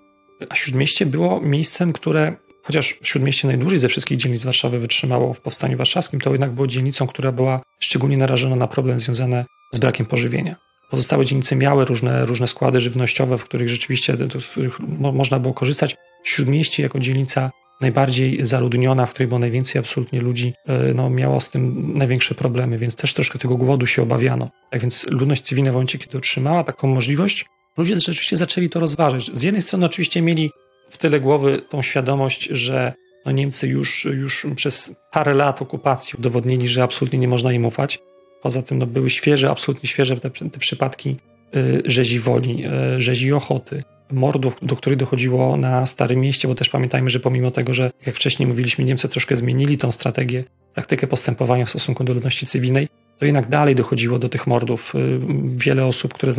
A 0.49 0.55
Śródmieście 0.55 1.07
było 1.07 1.41
miejscem, 1.41 1.93
które 1.93 2.37
chociaż 2.69 2.99
Śródmieście 3.03 3.49
najdłużej 3.49 3.79
ze 3.79 3.89
wszystkich 3.89 4.19
dzielnic 4.19 4.45
Warszawy 4.45 4.79
wytrzymało 4.79 5.35
w 5.35 5.41
Powstaniu 5.41 5.77
Warszawskim, 5.77 6.21
to 6.21 6.31
jednak 6.31 6.53
było 6.53 6.67
dzielnicą, 6.67 7.07
która 7.07 7.33
była 7.33 7.61
szczególnie 7.81 8.17
narażona 8.17 8.57
na 8.57 8.67
problem 8.67 9.01
związany 9.01 9.45
z 9.73 9.79
brakiem 9.79 10.07
pożywienia. 10.07 10.57
Pozostałe 10.91 11.27
dzielnice 11.27 11.57
miały 11.57 11.85
różne, 11.85 12.25
różne 12.25 12.47
składy 12.47 12.81
żywnościowe, 12.81 13.39
w 13.39 13.45
których 13.45 13.69
rzeczywiście 13.69 14.17
w 14.17 14.51
których 14.51 14.81
można 14.99 15.39
było 15.39 15.55
korzystać. 15.55 15.97
Śródmieście 16.25 16.83
jako 16.83 16.99
dzielnica 16.99 17.51
najbardziej 17.81 18.45
zaludniona, 18.45 19.07
w 19.07 19.11
której 19.11 19.29
było 19.29 19.39
najwięcej 19.39 19.79
absolutnie 19.79 20.21
ludzi, 20.21 20.55
e, 20.67 20.95
no, 20.95 21.11
miało 21.11 21.41
z 21.41 21.51
tym 21.51 21.93
największe 21.99 22.35
problemy, 22.35 22.79
więc 22.79 22.97
też 22.97 23.15
troszkę 23.15 23.39
tego 23.39 23.57
głodu 23.57 23.87
się 23.87 24.03
obawiano. 24.03 24.51
Tak 24.71 24.81
więc 24.81 25.07
ludność 25.11 25.43
cywilna 25.43 25.71
w 25.71 25.75
momencie, 25.75 25.99
kiedy 25.99 26.19
otrzymała 26.19 26.65
taką 26.65 26.89
możliwość, 26.89 27.47
ludzie 27.77 28.01
rzeczywiście 28.01 28.37
zaczęli 28.37 28.69
to 28.69 28.81
rozważać. 28.81 29.31
Z 29.35 29.43
jednej 29.43 29.63
strony 29.63 29.87
oczywiście 29.87 30.23
mieli 30.23 30.51
w 30.91 30.99
tyle 30.99 31.21
głowy 31.21 31.63
tą 31.69 31.83
świadomość, 31.83 32.49
że 32.51 32.93
no 33.27 33.33
Niemcy 33.33 33.69
już, 33.69 34.05
już 34.05 34.47
przez 34.57 34.97
parę 35.13 35.35
lat 35.35 35.63
okupacji 35.63 36.19
udowodnili, 36.19 36.69
że 36.69 36.83
absolutnie 36.83 37.19
nie 37.19 37.29
można 37.29 37.53
im 37.53 37.67
ufać. 37.67 37.99
Poza 38.43 38.63
tym 38.63 38.79
no, 38.79 38.87
były 38.87 39.11
świeże, 39.11 39.51
absolutnie 39.51 39.89
świeże 39.89 40.17
te, 40.17 40.31
te 40.31 40.59
przypadki 40.59 41.17
y, 41.57 41.83
rzezi 41.85 42.21
woli, 42.21 42.65
y, 42.97 43.01
rzezi 43.01 43.33
ochoty, 43.33 43.83
mordów, 44.11 44.57
do 44.63 44.77
których 44.77 44.99
dochodziło 44.99 45.57
na 45.57 45.87
Starym 45.87 46.21
Mieście, 46.21 46.49
bo 46.49 46.55
też 46.55 46.69
pamiętajmy, 46.69 47.11
że 47.11 47.21
pomimo 47.21 47.51
tego, 47.51 47.75
że 47.75 47.91
jak 48.07 48.15
wcześniej 48.15 48.47
mówiliśmy, 48.47 48.85
Niemcy 48.85 49.09
troszkę 49.09 49.37
zmienili 49.37 49.79
tą 49.79 49.93
strategię, 49.93 50.45
taktykę 50.75 51.07
postępowania 51.07 51.65
w 51.65 51.71
stosunku 51.71 52.05
do 52.05 52.15
ludności 52.15 52.47
cywilnej, 52.47 52.89
to 53.19 53.25
jednak 53.25 53.49
dalej 53.49 53.75
dochodziło 53.75 54.19
do 54.19 54.29
tych 54.29 54.47
mordów. 54.47 54.95
Y, 54.95 55.21
wiele 55.57 55.87
osób, 55.87 56.15
które 56.15 56.33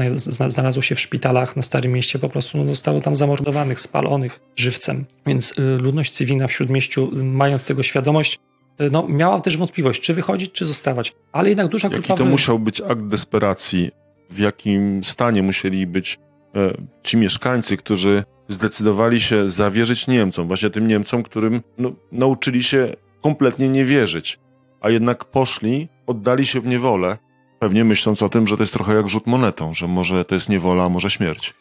znalazło 0.48 0.82
się 0.82 0.96
w 0.96 1.00
szpitalach 1.00 1.56
na 1.56 1.62
Starym 1.62 1.92
Mieście, 1.92 2.20
po 2.20 2.30
prostu 2.30 2.58
no, 2.58 2.66
zostało 2.66 3.02
tam 3.02 3.16
zamordowanych, 3.16 3.80
spalonych 3.80 4.40
żywcem. 4.56 5.06
Więc 5.26 5.60
y, 5.60 5.62
ludność 5.62 6.12
cywilna 6.12 6.48
w 6.48 6.52
Śródmieściu, 6.52 7.12
mając 7.24 7.66
tego 7.66 7.84
świadomość, 7.84 8.40
no, 8.92 9.08
miała 9.08 9.40
też 9.42 9.58
wątpliwość, 9.58 10.02
czy 10.02 10.14
wychodzić, 10.14 10.52
czy 10.52 10.66
zostawać. 10.66 11.16
Ale 11.32 11.50
jednak 11.50 11.68
duża 11.68 11.90
grupa... 11.90 12.14
Jaki 12.14 12.24
to 12.24 12.30
musiał 12.30 12.60
być 12.60 12.82
akt 12.82 13.02
desperacji? 13.02 13.92
W 14.30 14.40
jakim 14.40 15.04
stanie 15.04 15.44
musieli 15.44 15.88
być 15.88 16.20
e, 16.56 16.74
ci 17.04 17.18
mieszkańcy, 17.18 17.78
którzy 17.78 18.24
zdecydowali 18.50 19.22
się 19.22 19.50
zawierzyć 19.50 20.08
Niemcom, 20.08 20.48
właśnie 20.48 20.70
tym 20.70 20.88
Niemcom, 20.88 21.24
którym 21.24 21.62
no, 21.78 21.92
nauczyli 22.12 22.64
się 22.64 22.94
kompletnie 23.22 23.70
nie 23.70 23.86
wierzyć, 23.86 24.40
a 24.82 24.90
jednak 24.90 25.26
poszli, 25.26 25.88
oddali 26.08 26.46
się 26.46 26.62
w 26.62 26.66
niewolę, 26.66 27.18
pewnie 27.60 27.86
myśląc 27.86 28.24
o 28.24 28.30
tym, 28.30 28.48
że 28.48 28.58
to 28.58 28.64
jest 28.64 28.74
trochę 28.74 28.96
jak 28.96 29.10
rzut 29.10 29.28
monetą, 29.28 29.74
że 29.74 29.88
może 29.88 30.26
to 30.26 30.36
jest 30.36 30.50
niewola, 30.50 30.84
a 30.84 30.90
może 30.90 31.10
śmierć. 31.10 31.54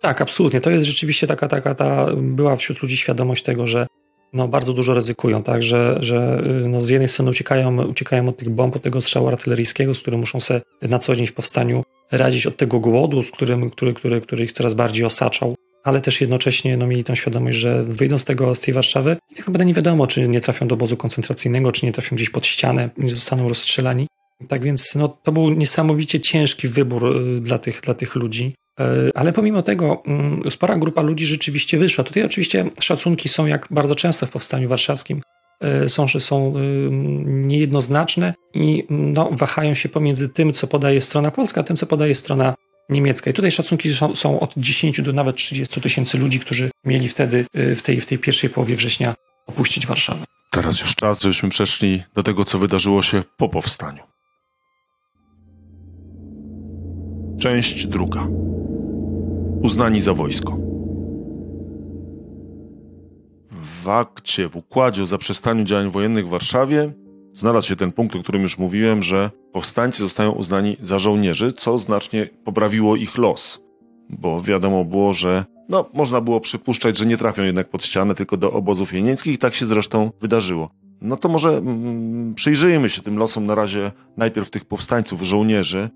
Tak, 0.00 0.20
absolutnie. 0.20 0.60
To 0.60 0.70
jest 0.70 0.86
rzeczywiście 0.86 1.26
taka, 1.26 1.48
taka 1.48 1.74
ta, 1.74 2.06
była 2.16 2.56
wśród 2.56 2.82
ludzi 2.82 2.96
świadomość 2.96 3.42
tego, 3.42 3.66
że 3.66 3.86
no, 4.34 4.48
bardzo 4.48 4.72
dużo 4.72 4.94
ryzykują, 4.94 5.42
tak, 5.42 5.62
że, 5.62 5.96
że 6.00 6.42
no, 6.68 6.80
z 6.80 6.88
jednej 6.88 7.08
strony 7.08 7.30
uciekają, 7.30 7.86
uciekają 7.86 8.28
od 8.28 8.36
tych 8.36 8.50
bomb, 8.50 8.76
od 8.76 8.82
tego 8.82 9.00
strzału 9.00 9.28
artyleryjskiego, 9.28 9.94
z 9.94 10.00
którym 10.00 10.20
muszą 10.20 10.40
sobie 10.40 10.60
na 10.82 10.98
co 10.98 11.16
dzień 11.16 11.26
w 11.26 11.32
powstaniu 11.32 11.84
radzić 12.12 12.46
od 12.46 12.56
tego 12.56 12.80
głodu, 12.80 13.22
z 13.22 13.30
którym, 13.30 13.70
który, 13.70 13.94
który, 13.94 14.20
który 14.20 14.44
ich 14.44 14.52
coraz 14.52 14.74
bardziej 14.74 15.04
osaczał, 15.04 15.54
ale 15.84 16.00
też 16.00 16.20
jednocześnie 16.20 16.76
no, 16.76 16.86
mieli 16.86 17.04
tą 17.04 17.14
świadomość, 17.14 17.58
że 17.58 17.84
wyjdą 17.84 18.18
z, 18.18 18.24
tego, 18.24 18.54
z 18.54 18.60
tej 18.60 18.74
Warszawy 18.74 19.16
i 19.30 19.34
tak 19.34 19.46
naprawdę 19.46 19.64
nie 19.64 19.74
wiadomo, 19.74 20.06
czy 20.06 20.28
nie 20.28 20.40
trafią 20.40 20.68
do 20.68 20.74
obozu 20.74 20.96
koncentracyjnego, 20.96 21.72
czy 21.72 21.86
nie 21.86 21.92
trafią 21.92 22.16
gdzieś 22.16 22.30
pod 22.30 22.46
ścianę, 22.46 22.90
nie 22.98 23.10
zostaną 23.10 23.48
rozstrzelani. 23.48 24.06
Tak 24.48 24.62
więc 24.62 24.94
no, 24.94 25.08
to 25.08 25.32
był 25.32 25.50
niesamowicie 25.50 26.20
ciężki 26.20 26.68
wybór 26.68 27.16
y, 27.16 27.40
dla 27.40 27.58
tych, 27.58 27.80
dla 27.80 27.94
tych 27.94 28.14
ludzi. 28.14 28.54
Y, 28.80 29.10
ale 29.14 29.32
pomimo 29.32 29.62
tego 29.62 30.02
mm, 30.06 30.50
spora 30.50 30.76
grupa 30.76 31.02
ludzi 31.02 31.26
rzeczywiście 31.26 31.78
wyszła. 31.78 32.04
Tutaj 32.04 32.22
oczywiście 32.22 32.70
szacunki 32.80 33.28
są 33.28 33.46
jak 33.46 33.68
bardzo 33.70 33.94
często 33.94 34.26
w 34.26 34.30
powstaniu 34.30 34.68
warszawskim. 34.68 35.22
Y, 35.84 35.88
są, 35.88 36.08
że 36.08 36.20
są 36.20 36.54
niejednoznaczne 37.24 38.34
i 38.54 38.84
no, 38.90 39.28
wahają 39.32 39.74
się 39.74 39.88
pomiędzy 39.88 40.28
tym, 40.28 40.52
co 40.52 40.66
podaje 40.66 41.00
strona 41.00 41.30
polska, 41.30 41.60
a 41.60 41.64
tym, 41.64 41.76
co 41.76 41.86
podaje 41.86 42.14
strona 42.14 42.54
niemiecka. 42.88 43.30
I 43.30 43.34
tutaj 43.34 43.52
szacunki 43.52 43.94
są, 43.94 44.14
są 44.14 44.40
od 44.40 44.54
10 44.56 45.02
do 45.02 45.12
nawet 45.12 45.36
30 45.36 45.80
tysięcy 45.80 46.18
ludzi, 46.18 46.40
którzy 46.40 46.70
mieli 46.84 47.08
wtedy 47.08 47.46
w 47.54 47.82
tej, 47.82 48.00
w 48.00 48.06
tej 48.06 48.18
pierwszej 48.18 48.50
połowie 48.50 48.76
września 48.76 49.14
opuścić 49.46 49.86
Warszawę. 49.86 50.24
Teraz 50.50 50.80
już 50.80 50.94
czas, 50.94 51.22
żebyśmy 51.22 51.48
przeszli 51.48 52.02
do 52.14 52.22
tego, 52.22 52.44
co 52.44 52.58
wydarzyło 52.58 53.02
się 53.02 53.22
po 53.36 53.48
powstaniu. 53.48 54.02
Część 57.40 57.86
druga. 57.86 58.26
Uznani 59.64 60.00
za 60.00 60.14
wojsko. 60.14 60.58
W 63.50 63.88
akcie, 63.88 64.48
w 64.48 64.56
układzie 64.56 65.02
o 65.02 65.06
zaprzestaniu 65.06 65.64
działań 65.64 65.90
wojennych 65.90 66.26
w 66.26 66.30
Warszawie 66.30 66.92
znalazł 67.32 67.68
się 67.68 67.76
ten 67.76 67.92
punkt, 67.92 68.16
o 68.16 68.22
którym 68.22 68.42
już 68.42 68.58
mówiłem, 68.58 69.02
że 69.02 69.30
powstańcy 69.52 70.02
zostają 70.02 70.32
uznani 70.32 70.76
za 70.80 70.98
żołnierzy, 70.98 71.52
co 71.52 71.78
znacznie 71.78 72.28
poprawiło 72.44 72.96
ich 72.96 73.18
los. 73.18 73.60
Bo 74.10 74.42
wiadomo 74.42 74.84
było, 74.84 75.12
że 75.12 75.44
no, 75.68 75.90
można 75.94 76.20
było 76.20 76.40
przypuszczać, 76.40 76.98
że 76.98 77.06
nie 77.06 77.16
trafią 77.16 77.42
jednak 77.42 77.68
pod 77.68 77.84
ścianę, 77.84 78.14
tylko 78.14 78.36
do 78.36 78.52
obozów 78.52 78.92
jenieckich. 78.92 79.38
Tak 79.38 79.54
się 79.54 79.66
zresztą 79.66 80.10
wydarzyło. 80.20 80.68
No 81.00 81.16
to 81.16 81.28
może 81.28 81.50
mm, 81.50 82.34
przyjrzyjmy 82.34 82.88
się 82.88 83.02
tym 83.02 83.18
losom 83.18 83.46
na 83.46 83.54
razie 83.54 83.92
najpierw 84.16 84.50
tych 84.50 84.64
powstańców, 84.64 85.22
żołnierzy, 85.22 85.88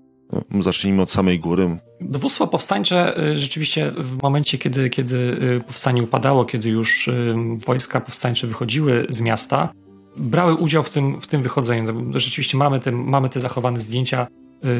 zacznijmy 0.59 1.01
od 1.01 1.11
samej 1.11 1.39
góry. 1.39 1.77
Dowództwo 2.01 2.47
powstańcze 2.47 3.23
y, 3.31 3.37
rzeczywiście 3.37 3.91
w 3.91 4.21
momencie, 4.23 4.57
kiedy, 4.57 4.89
kiedy 4.89 5.15
y, 5.15 5.61
powstanie 5.67 6.03
upadało, 6.03 6.45
kiedy 6.45 6.69
już 6.69 7.07
y, 7.07 7.35
wojska 7.65 8.01
powstańcze 8.01 8.47
wychodziły 8.47 9.05
z 9.09 9.21
miasta, 9.21 9.73
brały 10.17 10.55
udział 10.55 10.83
w 10.83 10.89
tym, 10.89 11.21
w 11.21 11.27
tym 11.27 11.43
wychodzeniu. 11.43 11.93
No, 11.93 12.19
rzeczywiście 12.19 12.57
mamy 12.57 12.79
te, 12.79 12.91
mamy 12.91 13.29
te 13.29 13.39
zachowane 13.39 13.79
zdjęcia 13.79 14.27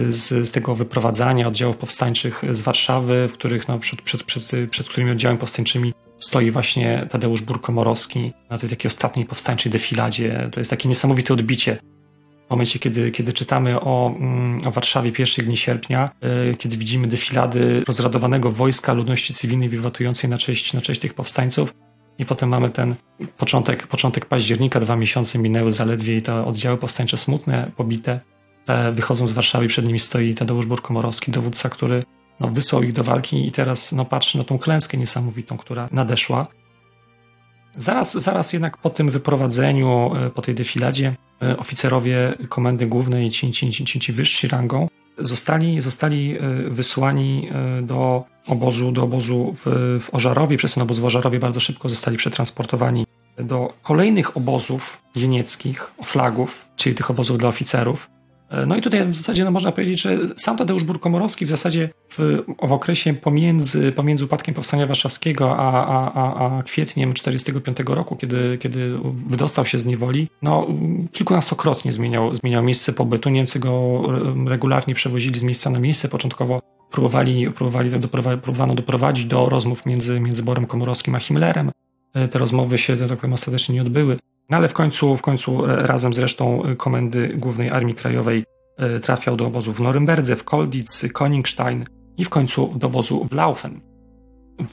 z, 0.10 0.48
z 0.48 0.51
tego 0.51 0.75
wyprowadzania 0.75 1.48
oddziałów 1.48 1.77
powstańczych 1.77 2.44
z 2.51 2.62
Warszawy, 2.62 3.27
w 3.27 3.34
których 3.34 3.68
no, 3.68 3.79
przed, 3.79 4.01
przed, 4.01 4.24
przed, 4.24 4.51
przed 4.70 4.89
którymi 4.89 5.12
oddziałami 5.12 5.39
powstańczymi 5.39 5.94
stoi 6.20 6.51
właśnie 6.51 7.08
Tadeusz 7.10 7.41
Burkomorowski 7.41 8.34
na 8.50 8.58
tej 8.58 8.70
takiej 8.70 8.89
ostatniej 8.89 9.25
powstańczej 9.25 9.72
defiladzie. 9.72 10.50
To 10.51 10.60
jest 10.60 10.70
takie 10.70 10.89
niesamowite 10.89 11.34
odbicie 11.34 11.77
w 12.50 12.51
momencie, 12.51 12.79
kiedy, 12.79 13.12
kiedy 13.12 13.34
czytamy 13.34 13.82
o, 13.82 14.15
mm, 14.20 14.60
o 14.68 14.72
Warszawie 14.72 15.12
pierwszych 15.12 15.46
dni 15.46 15.58
sierpnia, 15.58 16.12
y, 16.51 16.56
kiedy 16.56 16.77
widzimy 16.77 17.08
defilady 17.08 17.84
rozradowanego 17.88 18.51
wojska 18.51 18.94
ludności 18.94 19.34
cywilnej 19.34 19.70
wiwatującej 19.70 20.29
na 20.29 20.38
cześć, 20.38 20.74
na 20.74 20.82
cześć 20.82 21.01
tych 21.01 21.13
powstańców, 21.13 21.74
i 22.20 22.25
potem 22.25 22.50
mamy 22.50 22.70
ten 22.70 22.96
początek, 23.38 23.88
początek 23.88 24.25
października, 24.25 24.79
dwa 24.79 24.96
miesiące 24.96 25.39
minęły 25.39 25.72
zaledwie 25.72 26.18
i 26.18 26.22
te 26.22 26.46
oddziały 26.46 26.77
powstańcze 26.77 27.18
smutne, 27.18 27.72
pobite, 27.77 28.20
e, 28.68 28.91
wychodzą 28.91 29.27
z 29.27 29.32
Warszawy, 29.32 29.68
przed 29.68 29.88
nimi 29.88 30.00
stoi 30.00 30.36
Tadeusz 30.36 30.65
Burkomorowski, 30.65 31.32
dowódca, 31.32 31.70
który 31.70 32.03
no, 32.39 32.48
wysłał 32.48 32.84
ich 32.84 32.94
do 32.94 33.03
walki 33.03 33.48
i 33.48 33.51
teraz 33.51 33.91
no, 33.91 34.06
patrzy 34.06 34.38
na 34.38 34.44
tą 34.44 34.60
klęskę 34.60 34.98
niesamowitą, 34.98 35.58
która 35.58 35.89
nadeszła. 35.91 36.48
Zaraz, 37.80 38.14
zaraz 38.14 38.54
jednak 38.54 38.78
po 38.78 38.90
tym 38.90 39.10
wyprowadzeniu, 39.10 40.12
e, 40.16 40.30
po 40.30 40.42
tej 40.42 40.56
defiladzie, 40.56 41.16
e, 41.42 41.58
oficerowie 41.58 42.34
Komendy 42.50 42.88
Głównej, 42.88 43.32
ci, 43.32 43.52
ci, 43.52 43.72
ci, 43.72 44.00
ci 44.00 44.14
wyżsi 44.14 44.48
rangą, 44.48 44.88
zostali, 45.18 45.82
zostali 45.82 46.38
e, 46.38 46.70
wysłani 46.70 47.50
do 47.82 48.24
obozu, 48.48 48.92
do 48.92 49.04
obozu 49.04 49.56
w, 49.66 49.98
w 50.00 50.14
Ożarowie. 50.14 50.58
Przez 50.58 50.74
ten 50.74 50.84
obóz 50.84 51.00
w 51.00 51.06
Ożarowie 51.06 51.40
bardzo 51.40 51.60
szybko 51.60 51.90
zostali 51.90 52.18
przetransportowani 52.18 53.06
do 53.38 53.74
kolejnych 53.82 54.38
obozów 54.38 55.02
jenieckich, 55.16 55.92
flagów, 56.04 56.66
czyli 56.76 56.96
tych 56.96 57.12
obozów 57.12 57.38
dla 57.38 57.50
oficerów. 57.50 58.10
No 58.68 58.75
i 58.75 58.82
tutaj 58.82 59.08
w 59.08 59.15
zasadzie 59.15 59.46
no, 59.46 59.51
można 59.51 59.72
powiedzieć, 59.72 60.01
że 60.01 60.18
sam 60.36 60.58
Tadeusz 60.58 60.84
Burkomorowski 60.84 61.46
w 61.46 61.50
zasadzie 61.50 61.89
w, 62.10 62.44
w 62.68 62.72
okresie 62.72 63.13
pomiędzy, 63.13 63.91
pomiędzy 63.91 64.25
upadkiem 64.25 64.56
Powstania 64.56 64.88
Warszawskiego 64.88 65.58
a, 65.58 65.86
a, 65.86 66.13
a, 66.13 66.58
a 66.58 66.63
kwietniem 66.63 67.13
1945 67.13 67.98
roku, 67.98 68.15
kiedy, 68.15 68.58
kiedy 68.58 69.00
wydostał 69.03 69.65
się 69.65 69.77
z 69.77 69.86
niewoli, 69.86 70.27
no 70.41 70.68
kilkunastokrotnie 71.12 71.91
zmieniał, 71.91 72.36
zmieniał 72.36 72.63
miejsce 72.63 72.94
pobytu. 72.94 73.29
Niemcy 73.29 73.60
go 73.60 74.03
regularnie 74.48 74.96
przewozili 74.96 75.39
z 75.39 75.44
miejsca 75.44 75.70
na 75.70 75.79
miejsce. 75.79 76.10
Początkowo 76.10 76.62
próbowali, 76.91 77.51
próbowali 77.51 77.91
próbowano 78.41 78.75
doprowadzić 78.75 79.25
do 79.25 79.50
rozmów 79.50 79.86
między, 79.86 80.20
między 80.20 80.44
Borem 80.44 80.65
Komorowskim 80.65 81.15
a 81.15 81.20
Himmlerem. 81.20 81.72
Te 82.32 82.39
rozmowy 82.39 82.77
się, 82.77 82.98
tak 82.98 83.20
powiem, 83.20 83.34
ostatecznie 83.34 83.75
nie 83.75 83.82
odbyły. 83.82 84.18
No 84.50 84.58
ale 84.58 84.68
w 84.68 84.74
końcu, 84.74 85.18
w 85.18 85.22
końcu 85.22 85.68
razem 85.68 86.13
z 86.13 86.20
resztą 86.20 86.63
Komendy 86.77 87.27
Głównej 87.38 87.70
Armii 87.70 87.96
Krajowej 87.96 88.44
e, 88.77 89.00
trafiał 89.00 89.36
do 89.36 89.46
obozu 89.46 89.74
w 89.74 89.79
Norymberdze, 89.79 90.36
w 90.36 90.44
Kolditz, 90.44 91.12
Koningstein 91.13 91.86
i 92.18 92.25
w 92.25 92.29
końcu 92.29 92.74
do 92.75 92.88
obozu 92.88 93.27
w 93.32 93.34
Laufen. 93.34 93.82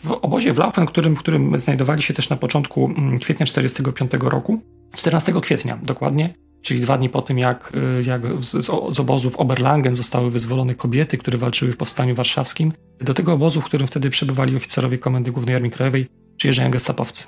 W 0.04 0.11
obozie 0.11 0.52
w 0.52 0.59
Laufen, 0.59 0.87
w 0.87 0.90
którym, 0.90 1.16
w 1.16 1.18
którym 1.18 1.59
znajdowali 1.59 2.02
się 2.02 2.14
też 2.14 2.30
na 2.30 2.37
początku 2.37 2.85
mm, 2.85 3.18
kwietnia 3.18 3.47
1945 3.47 4.33
roku, 4.33 4.61
14 4.95 5.33
kwietnia 5.40 5.78
dokładnie, 5.83 6.35
czyli 6.62 6.80
dwa 6.80 6.99
dni 6.99 7.09
po 7.09 7.23
tym, 7.23 7.38
jak, 7.38 7.73
e, 7.99 8.02
jak 8.02 8.23
z, 8.45 8.66
z 8.97 9.00
obozu 9.00 9.30
w 9.30 9.37
Oberlangen 9.37 9.97
zostały 9.97 10.30
wyzwolone 10.30 10.75
kobiety, 10.75 11.18
które 11.18 11.38
walczyły 11.38 11.73
w 11.73 11.76
powstaniu 11.76 12.14
warszawskim, 12.14 12.73
do 13.00 13.14
tego 13.14 13.33
obozu, 13.33 13.61
w 13.61 13.64
którym 13.64 13.87
wtedy 13.87 14.11
przebywali 14.11 14.56
oficerowie 14.56 14.99
Komendy 14.99 15.33
Głównej 15.33 15.56
Armii 15.56 15.71
Krajowej, 15.71 16.06
przyjeżdżają 16.37 16.71
gestapowcy. 16.71 17.26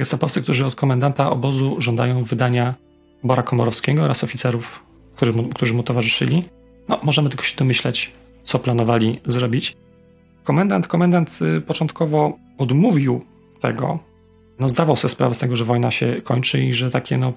Gestapowcy, 0.00 0.42
którzy 0.42 0.66
od 0.66 0.74
komendanta 0.74 1.30
obozu 1.30 1.76
żądają 1.78 2.24
wydania 2.24 2.74
Bora 3.24 3.42
Komorowskiego 3.42 4.02
oraz 4.02 4.24
oficerów, 4.24 4.80
którzy 5.16 5.32
mu, 5.32 5.42
którzy 5.48 5.74
mu 5.74 5.82
towarzyszyli. 5.82 6.44
No, 6.88 7.00
możemy 7.02 7.28
tylko 7.28 7.44
się 7.44 7.56
domyśleć, 7.56 8.12
co 8.42 8.58
planowali 8.58 9.20
zrobić. 9.24 9.76
Komendant, 10.44 10.86
komendant 10.86 11.38
y, 11.42 11.60
początkowo 11.60 12.38
odmówił 12.58 13.24
tego. 13.60 13.98
No, 14.58 14.68
zdawał 14.68 14.96
sobie 14.96 15.12
sprawę 15.12 15.34
z 15.34 15.38
tego, 15.38 15.56
że 15.56 15.64
wojna 15.64 15.90
się 15.90 16.22
kończy 16.24 16.64
i 16.64 16.72
że 16.72 16.90
takie 16.90 17.18
no, 17.18 17.32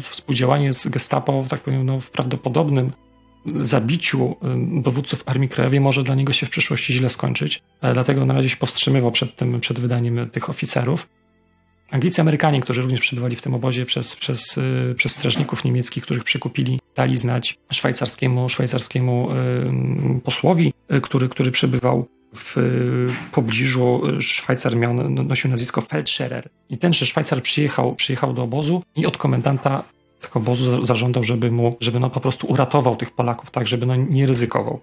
współdziałanie 0.00 0.72
z 0.72 0.88
gestapo, 0.88 1.44
tak 1.48 1.60
powiem, 1.60 1.86
no, 1.86 2.00
w 2.00 2.10
prawdopodobnym 2.10 2.92
zabiciu 3.60 4.36
y, 4.78 4.82
dowódców 4.82 5.22
Armii 5.26 5.48
Krajowej 5.48 5.80
może 5.80 6.02
dla 6.02 6.14
niego 6.14 6.32
się 6.32 6.46
w 6.46 6.50
przyszłości 6.50 6.92
źle 6.92 7.08
skończyć. 7.08 7.62
Dlatego 7.94 8.24
na 8.26 8.34
razie 8.34 8.48
się 8.48 8.56
powstrzymywał 8.56 9.10
przed 9.10 9.36
tym, 9.36 9.60
przed 9.60 9.80
wydaniem 9.80 10.30
tych 10.30 10.50
oficerów. 10.50 11.06
Anglicy 11.94 12.20
Amerykanie, 12.20 12.60
którzy 12.60 12.82
również 12.82 13.00
przebywali 13.00 13.36
w 13.36 13.42
tym 13.42 13.54
obozie 13.54 13.84
przez, 13.84 14.16
przez, 14.16 14.58
y, 14.58 14.94
przez 14.96 15.12
strażników 15.12 15.64
niemieckich, 15.64 16.04
których 16.04 16.24
przekupili, 16.24 16.80
dali 16.96 17.16
znać 17.16 17.58
szwajcarskiemu, 17.72 18.48
szwajcarskiemu 18.48 19.28
y, 19.32 20.20
posłowi, 20.20 20.72
y, 20.92 21.00
który, 21.00 21.28
który 21.28 21.50
przebywał 21.50 22.08
w 22.34 22.56
pobliżu. 23.32 24.02
Szwajcar 24.20 24.76
miał, 24.76 24.94
nosił 25.10 25.50
nazwisko 25.50 25.80
Feldscherer. 25.80 26.48
I 26.70 26.78
tenże 26.78 27.06
Szwajcar 27.06 27.42
przyjechał, 27.42 27.94
przyjechał 27.94 28.32
do 28.32 28.42
obozu 28.42 28.82
i 28.96 29.06
od 29.06 29.16
komendanta 29.16 29.84
tego 30.20 30.40
obozu 30.40 30.84
zażądał, 30.84 31.24
żeby 31.24 31.50
mu, 31.50 31.76
żeby 31.80 32.00
no 32.00 32.10
po 32.10 32.20
prostu 32.20 32.46
uratował 32.46 32.96
tych 32.96 33.10
Polaków, 33.10 33.50
tak, 33.50 33.66
żeby 33.66 33.86
no 33.86 33.96
nie 33.96 34.26
ryzykował. 34.26 34.80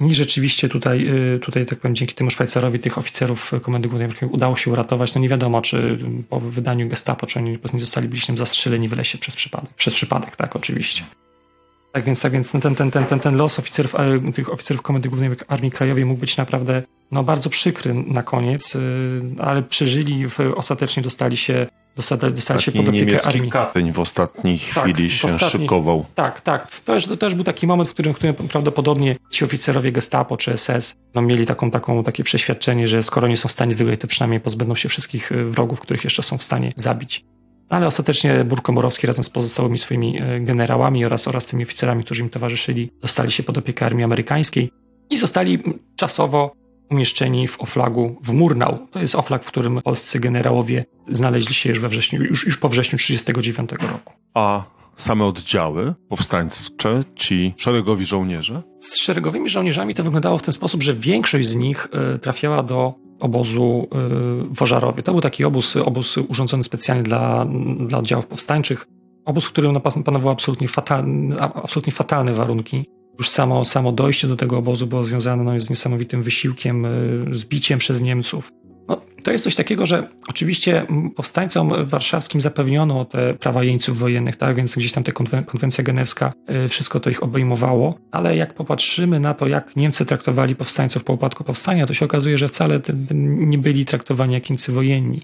I 0.00 0.14
rzeczywiście 0.14 0.68
tutaj, 0.68 1.08
y, 1.34 1.38
tutaj 1.38 1.66
tak 1.66 1.78
powiem, 1.78 1.94
dzięki 1.94 2.14
temu 2.14 2.30
Szwajcarowi 2.30 2.78
tych 2.78 2.98
oficerów 2.98 3.52
Komendy 3.62 3.88
Głównej 3.88 4.10
udało 4.30 4.56
się 4.56 4.70
uratować. 4.70 5.14
No 5.14 5.20
nie 5.20 5.28
wiadomo, 5.28 5.62
czy 5.62 5.98
po 6.28 6.40
wydaniu 6.40 6.88
gestapo, 6.88 7.26
czy 7.26 7.38
oni 7.38 7.58
nie 7.72 7.80
zostali 7.80 8.20
tam 8.26 8.36
zastrzeleni 8.36 8.88
w 8.88 8.96
lesie 8.96 9.18
przez 9.18 9.36
przypadek. 9.36 9.70
Przez 9.74 9.94
przypadek, 9.94 10.36
tak, 10.36 10.56
oczywiście. 10.56 11.04
Tak 11.92 12.04
więc, 12.04 12.20
tak 12.20 12.32
więc 12.32 12.54
no 12.54 12.60
ten, 12.60 12.74
ten, 12.74 12.90
ten, 12.90 13.06
ten, 13.06 13.20
ten 13.20 13.36
los 13.36 13.58
oficerów, 13.58 13.94
tych 14.34 14.52
oficerów 14.52 14.82
Komendy 14.82 15.08
Głównej 15.08 15.30
Armii 15.48 15.70
Krajowej 15.70 16.04
mógł 16.04 16.20
być 16.20 16.36
naprawdę 16.36 16.82
no, 17.10 17.22
bardzo 17.22 17.50
przykry 17.50 17.94
na 17.94 18.22
koniec, 18.22 18.74
y, 18.74 18.80
ale 19.38 19.62
przeżyli, 19.62 20.26
ostatecznie 20.56 21.02
dostali 21.02 21.36
się 21.36 21.66
dostali, 21.96 22.34
dostali 22.34 22.62
się 22.62 22.72
pod 22.72 22.88
opiekę 22.88 23.26
armii. 23.26 23.50
Katyń 23.50 23.92
w 23.92 23.98
ostatniej 23.98 24.58
Tak, 24.58 24.84
chwili 24.84 25.10
się 25.10 25.26
ostatniej- 25.26 25.62
szykował. 25.62 26.04
Tak, 26.14 26.40
tak. 26.40 26.70
To, 26.70 26.92
też, 26.92 27.06
to 27.06 27.16
też 27.16 27.34
był 27.34 27.44
taki 27.44 27.66
moment, 27.66 27.90
w 27.90 27.92
którym, 27.92 28.14
w 28.14 28.16
którym 28.16 28.34
prawdopodobnie 28.34 29.16
ci 29.30 29.44
oficerowie 29.44 29.92
Gestapo 29.92 30.36
czy 30.36 30.56
SS 30.56 30.96
no, 31.14 31.22
mieli 31.22 31.46
taką, 31.46 31.70
taką, 31.70 32.04
takie 32.04 32.24
przeświadczenie, 32.24 32.88
że 32.88 33.02
skoro 33.02 33.28
nie 33.28 33.36
są 33.36 33.48
w 33.48 33.52
stanie 33.52 33.74
wygrać, 33.74 34.00
to 34.00 34.06
przynajmniej 34.06 34.40
pozbędą 34.40 34.74
się 34.74 34.88
wszystkich 34.88 35.32
y, 35.32 35.44
wrogów, 35.44 35.80
których 35.80 36.04
jeszcze 36.04 36.22
są 36.22 36.38
w 36.38 36.42
stanie 36.42 36.72
zabić. 36.76 37.24
Ale 37.68 37.86
ostatecznie 37.86 38.44
Burg 38.44 38.62
Komorowski 38.64 39.06
razem 39.06 39.24
z 39.24 39.30
pozostałymi 39.30 39.78
swoimi 39.78 40.22
y, 40.22 40.40
generałami 40.40 41.04
oraz, 41.04 41.28
oraz 41.28 41.46
tymi 41.46 41.62
oficerami, 41.62 42.04
którzy 42.04 42.22
im 42.22 42.30
towarzyszyli, 42.30 42.90
dostali 43.02 43.32
się 43.32 43.42
pod 43.42 43.58
opiekę 43.58 43.86
armii 43.86 44.04
amerykańskiej 44.04 44.70
i 45.10 45.18
zostali 45.18 45.62
czasowo 45.96 46.52
umieszczeni 46.90 47.48
w 47.48 47.60
Oflagu 47.60 48.16
w 48.22 48.32
Murnau. 48.32 48.78
To 48.90 48.98
jest 49.00 49.14
Oflag, 49.14 49.44
w 49.44 49.46
którym 49.48 49.82
polscy 49.82 50.20
generałowie 50.20 50.84
znaleźli 51.08 51.54
się 51.54 51.68
już 51.68 51.80
we 51.80 51.88
wrześniu, 51.88 52.22
już, 52.22 52.46
już 52.46 52.58
po 52.58 52.68
wrześniu 52.68 52.98
1939 52.98 53.92
roku. 53.92 54.12
A 54.34 54.62
same 54.96 55.24
oddziały 55.24 55.94
powstańcze, 56.08 57.02
ci 57.16 57.54
szeregowi 57.56 58.04
żołnierze, 58.06 58.62
Z 58.80 58.96
szeregowymi 58.96 59.48
żołnierzami 59.48 59.94
to 59.94 60.04
wyglądało 60.04 60.38
w 60.38 60.42
ten 60.42 60.52
sposób, 60.52 60.82
że 60.82 60.94
większość 60.94 61.48
z 61.48 61.56
nich 61.56 61.88
y, 62.14 62.18
trafiała 62.18 62.62
do 62.62 62.94
obozu 63.20 63.88
w 64.54 64.62
Ożarowie. 64.62 65.02
To 65.02 65.12
był 65.12 65.20
taki 65.20 65.44
obóz, 65.44 65.76
obóz 65.76 66.16
urządzony 66.18 66.62
specjalnie 66.64 67.02
dla, 67.02 67.46
dla 67.86 67.98
oddziałów 67.98 68.26
powstańczych. 68.26 68.86
Obóz, 69.24 69.44
w 69.44 69.48
którym 69.52 69.72
napas- 69.72 70.02
panowały 70.02 70.32
absolutnie 70.32 70.68
fatalne, 70.68 71.36
a- 71.40 71.52
absolutnie 71.62 71.92
fatalne 71.92 72.32
warunki. 72.34 72.84
Już 73.18 73.28
samo, 73.28 73.64
samo 73.64 73.92
dojście 73.92 74.28
do 74.28 74.36
tego 74.36 74.58
obozu 74.58 74.86
było 74.86 75.04
związane 75.04 75.44
no, 75.44 75.60
z 75.60 75.70
niesamowitym 75.70 76.22
wysiłkiem, 76.22 76.84
y, 76.84 77.34
zbiciem 77.34 77.78
przez 77.78 78.00
Niemców. 78.00 78.52
No, 78.88 79.00
to 79.24 79.32
jest 79.32 79.44
coś 79.44 79.54
takiego, 79.54 79.86
że 79.86 80.08
oczywiście 80.28 80.86
powstańcom 81.16 81.72
warszawskim 81.84 82.40
zapewniono 82.40 83.04
te 83.04 83.34
prawa 83.34 83.64
jeńców 83.64 83.98
wojennych, 83.98 84.36
tak? 84.36 84.56
więc 84.56 84.74
gdzieś 84.76 84.92
tam 84.92 85.04
ta 85.04 85.12
konwen- 85.12 85.44
konwencja 85.44 85.84
genewska, 85.84 86.32
y, 86.64 86.68
wszystko 86.68 87.00
to 87.00 87.10
ich 87.10 87.22
obejmowało, 87.22 87.98
ale 88.10 88.36
jak 88.36 88.54
popatrzymy 88.54 89.20
na 89.20 89.34
to, 89.34 89.46
jak 89.46 89.76
Niemcy 89.76 90.06
traktowali 90.06 90.56
powstańców 90.56 91.04
po 91.04 91.12
upadku 91.12 91.44
powstania, 91.44 91.86
to 91.86 91.94
się 91.94 92.04
okazuje, 92.04 92.38
że 92.38 92.48
wcale 92.48 92.80
nie 93.14 93.58
byli 93.58 93.86
traktowani 93.86 94.34
jak 94.34 94.50
jeńcy 94.50 94.72
wojenni. 94.72 95.22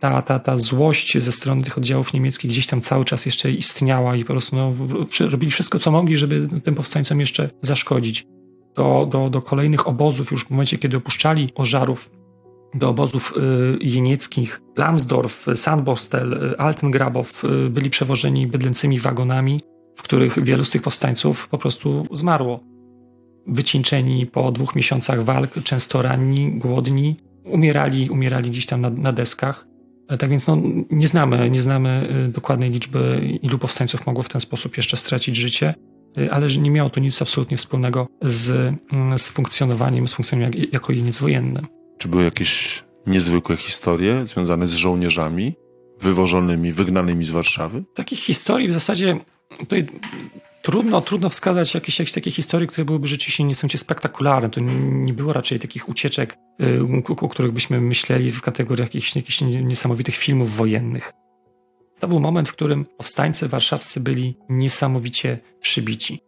Ta, 0.00 0.22
ta, 0.22 0.38
ta 0.38 0.58
złość 0.58 1.18
ze 1.18 1.32
strony 1.32 1.64
tych 1.64 1.78
oddziałów 1.78 2.12
niemieckich 2.12 2.50
gdzieś 2.50 2.66
tam 2.66 2.80
cały 2.80 3.04
czas 3.04 3.26
jeszcze 3.26 3.50
istniała 3.50 4.16
i 4.16 4.24
po 4.24 4.32
prostu 4.32 4.56
no, 4.56 4.74
robili 5.30 5.52
wszystko, 5.52 5.78
co 5.78 5.90
mogli, 5.90 6.16
żeby 6.16 6.48
tym 6.64 6.74
powstańcom 6.74 7.20
jeszcze 7.20 7.50
zaszkodzić. 7.62 8.26
Do, 8.74 9.08
do, 9.10 9.30
do 9.30 9.42
kolejnych 9.42 9.88
obozów, 9.88 10.30
już 10.30 10.44
w 10.44 10.50
momencie, 10.50 10.78
kiedy 10.78 10.96
opuszczali 10.96 11.48
Ożarów, 11.54 12.10
do 12.74 12.88
obozów 12.88 13.34
y, 13.36 13.78
jenieckich, 13.80 14.60
Lambsdorff, 14.76 15.46
Sandbostel, 15.54 16.32
y, 16.32 16.58
Altengrabow 16.58 17.44
y, 17.44 17.70
byli 17.70 17.90
przewożeni 17.90 18.46
bydlęcymi 18.46 18.98
wagonami, 18.98 19.60
w 19.96 20.02
których 20.02 20.44
wielu 20.44 20.64
z 20.64 20.70
tych 20.70 20.82
powstańców 20.82 21.48
po 21.48 21.58
prostu 21.58 22.06
zmarło. 22.12 22.60
Wycieńczeni 23.46 24.26
po 24.26 24.52
dwóch 24.52 24.74
miesiącach 24.76 25.24
walk, 25.24 25.62
często 25.64 26.02
ranni, 26.02 26.58
głodni, 26.58 27.16
umierali, 27.44 28.10
umierali 28.10 28.50
gdzieś 28.50 28.66
tam 28.66 28.80
na, 28.80 28.90
na 28.90 29.12
deskach. 29.12 29.69
Tak 30.18 30.30
więc 30.30 30.46
no, 30.46 30.58
nie 30.90 31.08
znamy, 31.08 31.50
nie 31.50 31.60
znamy 31.60 32.08
y, 32.28 32.32
dokładnej 32.32 32.70
liczby, 32.70 33.20
ilu 33.42 33.58
powstańców 33.58 34.06
mogło 34.06 34.22
w 34.22 34.28
ten 34.28 34.40
sposób 34.40 34.76
jeszcze 34.76 34.96
stracić 34.96 35.36
życie, 35.36 35.74
y, 36.18 36.32
ale 36.32 36.46
nie 36.46 36.70
miało 36.70 36.90
to 36.90 37.00
nic 37.00 37.22
absolutnie 37.22 37.56
wspólnego 37.56 38.08
z, 38.22 38.50
mm, 38.92 39.18
z 39.18 39.28
funkcjonowaniem, 39.28 40.08
z 40.08 40.12
funkcjonowaniem 40.12 40.60
jak, 40.60 40.72
jako 40.72 40.92
jeniec 40.92 41.18
wojenny. 41.18 41.60
czy 41.98 42.08
były 42.08 42.24
jakieś 42.24 42.84
niezwykłe 43.06 43.56
historie 43.56 44.26
związane 44.26 44.68
z 44.68 44.74
żołnierzami 44.74 45.54
wywożonymi, 46.00 46.72
wygnanymi 46.72 47.24
z 47.24 47.30
Warszawy? 47.30 47.84
Takich 47.94 48.18
historii 48.18 48.68
w 48.68 48.72
zasadzie 48.72 49.18
tutaj 49.58 49.86
trudno, 50.70 51.00
trudno 51.00 51.28
wskazać 51.28 51.74
jakieś, 51.74 51.98
jakieś 51.98 52.12
takie 52.12 52.30
historie, 52.30 52.66
które 52.66 52.84
byłyby 52.84 53.08
rzeczywiście 53.08 53.44
niesamowicie 53.44 53.78
spektakularne. 53.78 54.50
To 54.50 54.60
nie 54.60 55.12
było 55.12 55.32
raczej 55.32 55.58
takich 55.58 55.88
ucieczek, 55.88 56.36
y, 56.62 56.80
o 57.20 57.28
których 57.28 57.52
byśmy 57.52 57.80
myśleli 57.80 58.30
w 58.30 58.40
kategoriach 58.40 58.94
jakichś, 58.94 59.16
jakichś 59.16 59.40
niesamowitych 59.40 60.16
filmów 60.16 60.56
wojennych. 60.56 61.12
To 61.98 62.08
był 62.08 62.20
moment, 62.20 62.48
w 62.48 62.52
którym 62.52 62.84
powstańcy 62.84 63.48
warszawscy 63.48 64.00
byli 64.00 64.36
niesamowicie 64.48 65.38
przybici. 65.60 66.20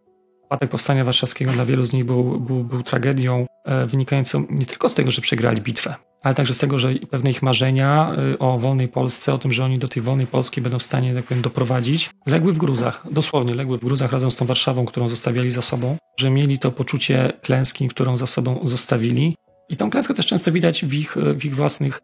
Upadek 0.44 0.70
powstania 0.70 1.04
warszawskiego 1.04 1.52
dla 1.52 1.64
wielu 1.64 1.84
z 1.84 1.92
nich 1.92 2.04
był, 2.04 2.40
był, 2.40 2.64
był 2.64 2.82
tragedią 2.82 3.46
wynikającą 3.86 4.46
nie 4.50 4.66
tylko 4.66 4.88
z 4.88 4.94
tego, 4.94 5.10
że 5.10 5.22
przegrali 5.22 5.60
bitwę, 5.60 5.94
ale 6.22 6.34
także 6.34 6.54
z 6.54 6.58
tego, 6.58 6.78
że 6.78 6.94
pewne 7.10 7.30
ich 7.30 7.42
marzenia 7.42 8.16
y, 8.34 8.38
o 8.38 8.58
wolnej 8.58 8.88
Polsce, 8.88 9.34
o 9.34 9.38
tym, 9.38 9.52
że 9.52 9.64
oni 9.64 9.78
do 9.78 9.88
tej 9.88 10.02
wolnej 10.02 10.26
Polski 10.26 10.60
będą 10.60 10.78
w 10.78 10.82
stanie, 10.82 11.14
tak 11.14 11.24
powiem, 11.24 11.42
doprowadzić, 11.42 12.10
legły 12.26 12.52
w 12.52 12.58
gruzach. 12.58 13.06
Dosłownie 13.10 13.54
legły 13.54 13.78
w 13.78 13.80
gruzach 13.80 14.12
razem 14.12 14.30
z 14.30 14.36
tą 14.36 14.46
Warszawą, 14.46 14.84
którą 14.84 15.08
zostawiali 15.08 15.50
za 15.50 15.62
sobą, 15.62 15.96
że 16.18 16.30
mieli 16.30 16.58
to 16.58 16.72
poczucie 16.72 17.32
klęski, 17.42 17.88
którą 17.88 18.16
za 18.16 18.26
sobą 18.26 18.60
zostawili. 18.64 19.36
I 19.68 19.76
tą 19.76 19.90
klęskę 19.90 20.14
też 20.14 20.26
często 20.26 20.52
widać 20.52 20.84
w 20.84 20.94
ich, 20.94 21.16
w 21.36 21.44
ich, 21.44 21.56
własnych, 21.56 22.00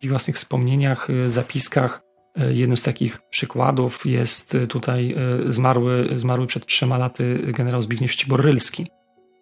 w 0.00 0.04
ich 0.04 0.10
własnych 0.10 0.36
wspomnieniach, 0.36 1.08
zapiskach. 1.26 2.00
Jednym 2.50 2.76
z 2.76 2.82
takich 2.82 3.18
przykładów 3.30 4.06
jest 4.06 4.56
tutaj 4.68 5.16
zmarły, 5.48 6.08
zmarły 6.16 6.46
przed 6.46 6.66
trzema 6.66 6.98
laty 6.98 7.38
generał 7.46 7.82
Zbigniew 7.82 8.12
Ścibor-Rylski. 8.12 8.86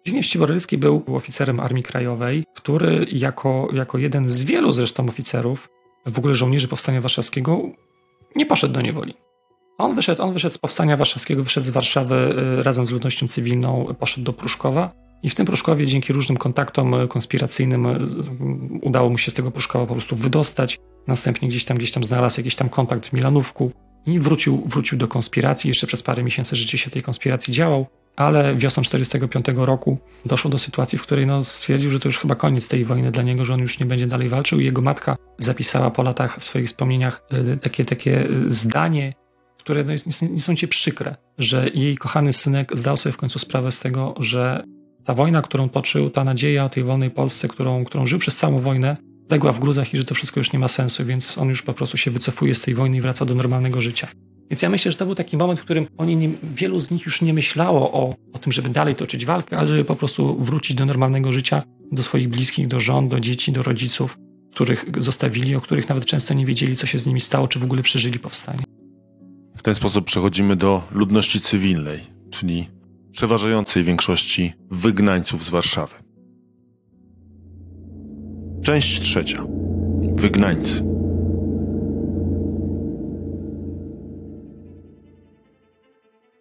Zbigniew 0.03 0.25
Ścibor-Rylski 0.25 0.77
był 0.77 1.03
oficerem 1.07 1.59
Armii 1.59 1.83
Krajowej, 1.83 2.45
który 2.55 3.05
jako, 3.11 3.67
jako 3.73 3.97
jeden 3.97 4.29
z 4.29 4.43
wielu 4.43 4.73
zresztą 4.73 5.05
oficerów, 5.05 5.69
w 6.05 6.17
ogóle 6.17 6.35
żołnierzy 6.35 6.67
Powstania 6.67 7.01
Warszawskiego, 7.01 7.61
nie 8.35 8.45
poszedł 8.45 8.73
do 8.73 8.81
niewoli. 8.81 9.13
On 9.77 9.95
wyszedł, 9.95 10.23
on 10.23 10.33
wyszedł 10.33 10.53
z 10.53 10.57
Powstania 10.57 10.97
Warszawskiego, 10.97 11.43
wyszedł 11.43 11.67
z 11.67 11.69
Warszawy 11.69 12.15
y, 12.59 12.63
razem 12.63 12.85
z 12.85 12.91
ludnością 12.91 13.27
cywilną, 13.27 13.95
poszedł 13.99 14.25
do 14.25 14.33
Pruszkowa 14.33 14.91
i 15.23 15.29
w 15.29 15.35
tym 15.35 15.45
Pruszkowie 15.45 15.85
dzięki 15.85 16.13
różnym 16.13 16.37
kontaktom 16.37 16.93
y, 16.93 17.07
konspiracyjnym 17.07 17.87
udało 18.81 19.09
mu 19.09 19.17
się 19.17 19.31
z 19.31 19.33
tego 19.33 19.51
Pruszkowa 19.51 19.85
po 19.85 19.93
prostu 19.93 20.15
wydostać. 20.15 20.79
Następnie 21.07 21.47
gdzieś 21.47 21.65
tam, 21.65 21.77
gdzieś 21.77 21.91
tam 21.91 22.03
znalazł 22.03 22.39
jakiś 22.39 22.55
tam 22.55 22.69
kontakt 22.69 23.05
w 23.05 23.13
Milanówku 23.13 23.71
i 24.05 24.19
wrócił, 24.19 24.63
wrócił 24.65 24.97
do 24.97 25.07
konspiracji. 25.07 25.67
Jeszcze 25.67 25.87
przez 25.87 26.03
parę 26.03 26.23
miesięcy 26.23 26.55
rzeczywiście 26.55 26.91
tej 26.91 27.01
konspiracji 27.01 27.53
działał, 27.53 27.87
ale 28.19 28.55
wiosną 28.55 28.83
1945 28.83 29.67
roku 29.67 29.97
doszło 30.25 30.51
do 30.51 30.57
sytuacji, 30.57 30.97
w 30.97 31.03
której 31.03 31.27
no, 31.27 31.43
stwierdził, 31.43 31.89
że 31.89 31.99
to 31.99 32.07
już 32.07 32.19
chyba 32.19 32.35
koniec 32.35 32.67
tej 32.67 32.85
wojny 32.85 33.11
dla 33.11 33.23
niego, 33.23 33.45
że 33.45 33.53
on 33.53 33.59
już 33.59 33.79
nie 33.79 33.85
będzie 33.85 34.07
dalej 34.07 34.29
walczył. 34.29 34.59
Jego 34.59 34.81
matka 34.81 35.15
zapisała 35.37 35.91
po 35.91 36.03
latach 36.03 36.39
w 36.39 36.43
swoich 36.43 36.67
wspomnieniach 36.67 37.23
y, 37.53 37.57
takie, 37.57 37.85
takie 37.85 38.25
y, 38.29 38.49
zdanie, 38.49 39.13
które 39.57 39.83
no, 39.83 39.91
jest 39.91 40.07
nies- 40.07 40.31
niesamowicie 40.31 40.67
przykre, 40.67 41.15
że 41.37 41.69
jej 41.73 41.97
kochany 41.97 42.33
synek 42.33 42.77
zdał 42.77 42.97
sobie 42.97 43.13
w 43.13 43.17
końcu 43.17 43.39
sprawę 43.39 43.71
z 43.71 43.79
tego, 43.79 44.13
że 44.19 44.63
ta 45.05 45.13
wojna, 45.13 45.41
którą 45.41 45.69
toczył, 45.69 46.09
ta 46.09 46.23
nadzieja 46.23 46.65
o 46.65 46.69
tej 46.69 46.83
wolnej 46.83 47.11
Polsce, 47.11 47.47
którą, 47.47 47.85
którą 47.85 48.05
żył 48.05 48.19
przez 48.19 48.35
całą 48.35 48.59
wojnę, 48.59 48.97
legła 49.29 49.51
w 49.51 49.59
gruzach 49.59 49.93
i 49.93 49.97
że 49.97 50.03
to 50.03 50.15
wszystko 50.15 50.39
już 50.39 50.53
nie 50.53 50.59
ma 50.59 50.67
sensu, 50.67 51.05
więc 51.05 51.37
on 51.37 51.49
już 51.49 51.61
po 51.61 51.73
prostu 51.73 51.97
się 51.97 52.11
wycofuje 52.11 52.55
z 52.55 52.61
tej 52.61 52.73
wojny 52.75 52.97
i 52.97 53.01
wraca 53.01 53.25
do 53.25 53.35
normalnego 53.35 53.81
życia. 53.81 54.07
Więc 54.49 54.61
ja 54.61 54.69
myślę, 54.69 54.91
że 54.91 54.97
to 54.97 55.05
był 55.05 55.15
taki 55.15 55.37
moment, 55.37 55.59
w 55.59 55.63
którym 55.63 55.87
oni 55.97 56.15
nie, 56.15 56.29
wielu 56.53 56.79
z 56.79 56.91
nich 56.91 57.05
już 57.05 57.21
nie 57.21 57.33
myślało 57.33 57.91
o, 57.91 58.15
o 58.33 58.37
tym, 58.37 58.51
żeby 58.51 58.69
dalej 58.69 58.95
toczyć 58.95 59.25
walkę, 59.25 59.57
ale 59.57 59.67
żeby 59.67 59.85
po 59.85 59.95
prostu 59.95 60.37
wrócić 60.39 60.77
do 60.77 60.85
normalnego 60.85 61.31
życia, 61.31 61.63
do 61.91 62.03
swoich 62.03 62.29
bliskich, 62.29 62.67
do 62.67 62.79
żon, 62.79 63.09
do 63.09 63.19
dzieci, 63.19 63.51
do 63.51 63.63
rodziców, 63.63 64.17
których 64.51 64.85
zostawili, 64.97 65.55
o 65.55 65.61
których 65.61 65.89
nawet 65.89 66.05
często 66.05 66.33
nie 66.33 66.45
wiedzieli, 66.45 66.75
co 66.75 66.87
się 66.87 66.99
z 66.99 67.07
nimi 67.07 67.19
stało, 67.19 67.47
czy 67.47 67.59
w 67.59 67.63
ogóle 67.63 67.83
przeżyli 67.83 68.19
powstanie. 68.19 68.63
W 69.57 69.61
ten 69.61 69.75
sposób 69.75 70.05
przechodzimy 70.05 70.55
do 70.55 70.83
ludności 70.91 71.41
cywilnej, 71.41 71.99
czyli 72.31 72.67
przeważającej 73.11 73.83
większości 73.83 74.53
wygnańców 74.71 75.43
z 75.43 75.49
Warszawy. 75.49 75.95
Część 78.63 78.99
trzecia. 78.99 79.43
Wygnańcy. 80.15 80.88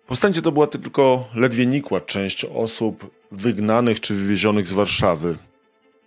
Powstańcy 0.08 0.42
to 0.42 0.52
była 0.52 0.66
tylko 0.66 1.28
ledwie 1.34 1.66
nikła 1.66 2.00
część 2.00 2.44
osób 2.44 3.10
wygnanych 3.32 4.00
czy 4.00 4.14
wywiezionych 4.14 4.66
z 4.66 4.72
Warszawy. 4.72 5.36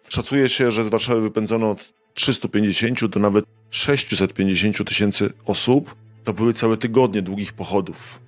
Szacuje 0.10 0.50
się, 0.50 0.72
że 0.72 0.86
z 0.86 0.88
Warszawy 0.88 1.22
wypędzono 1.22 1.72
od 1.72 1.94
350 2.14 3.06
do 3.06 3.20
nawet 3.20 3.46
650 3.70 4.88
tysięcy 4.88 5.34
osób. 5.46 5.96
To 6.24 6.34
były 6.34 6.54
całe 6.54 6.78
tygodnie 6.78 7.22
długich 7.22 7.54
pochodów 7.54 8.20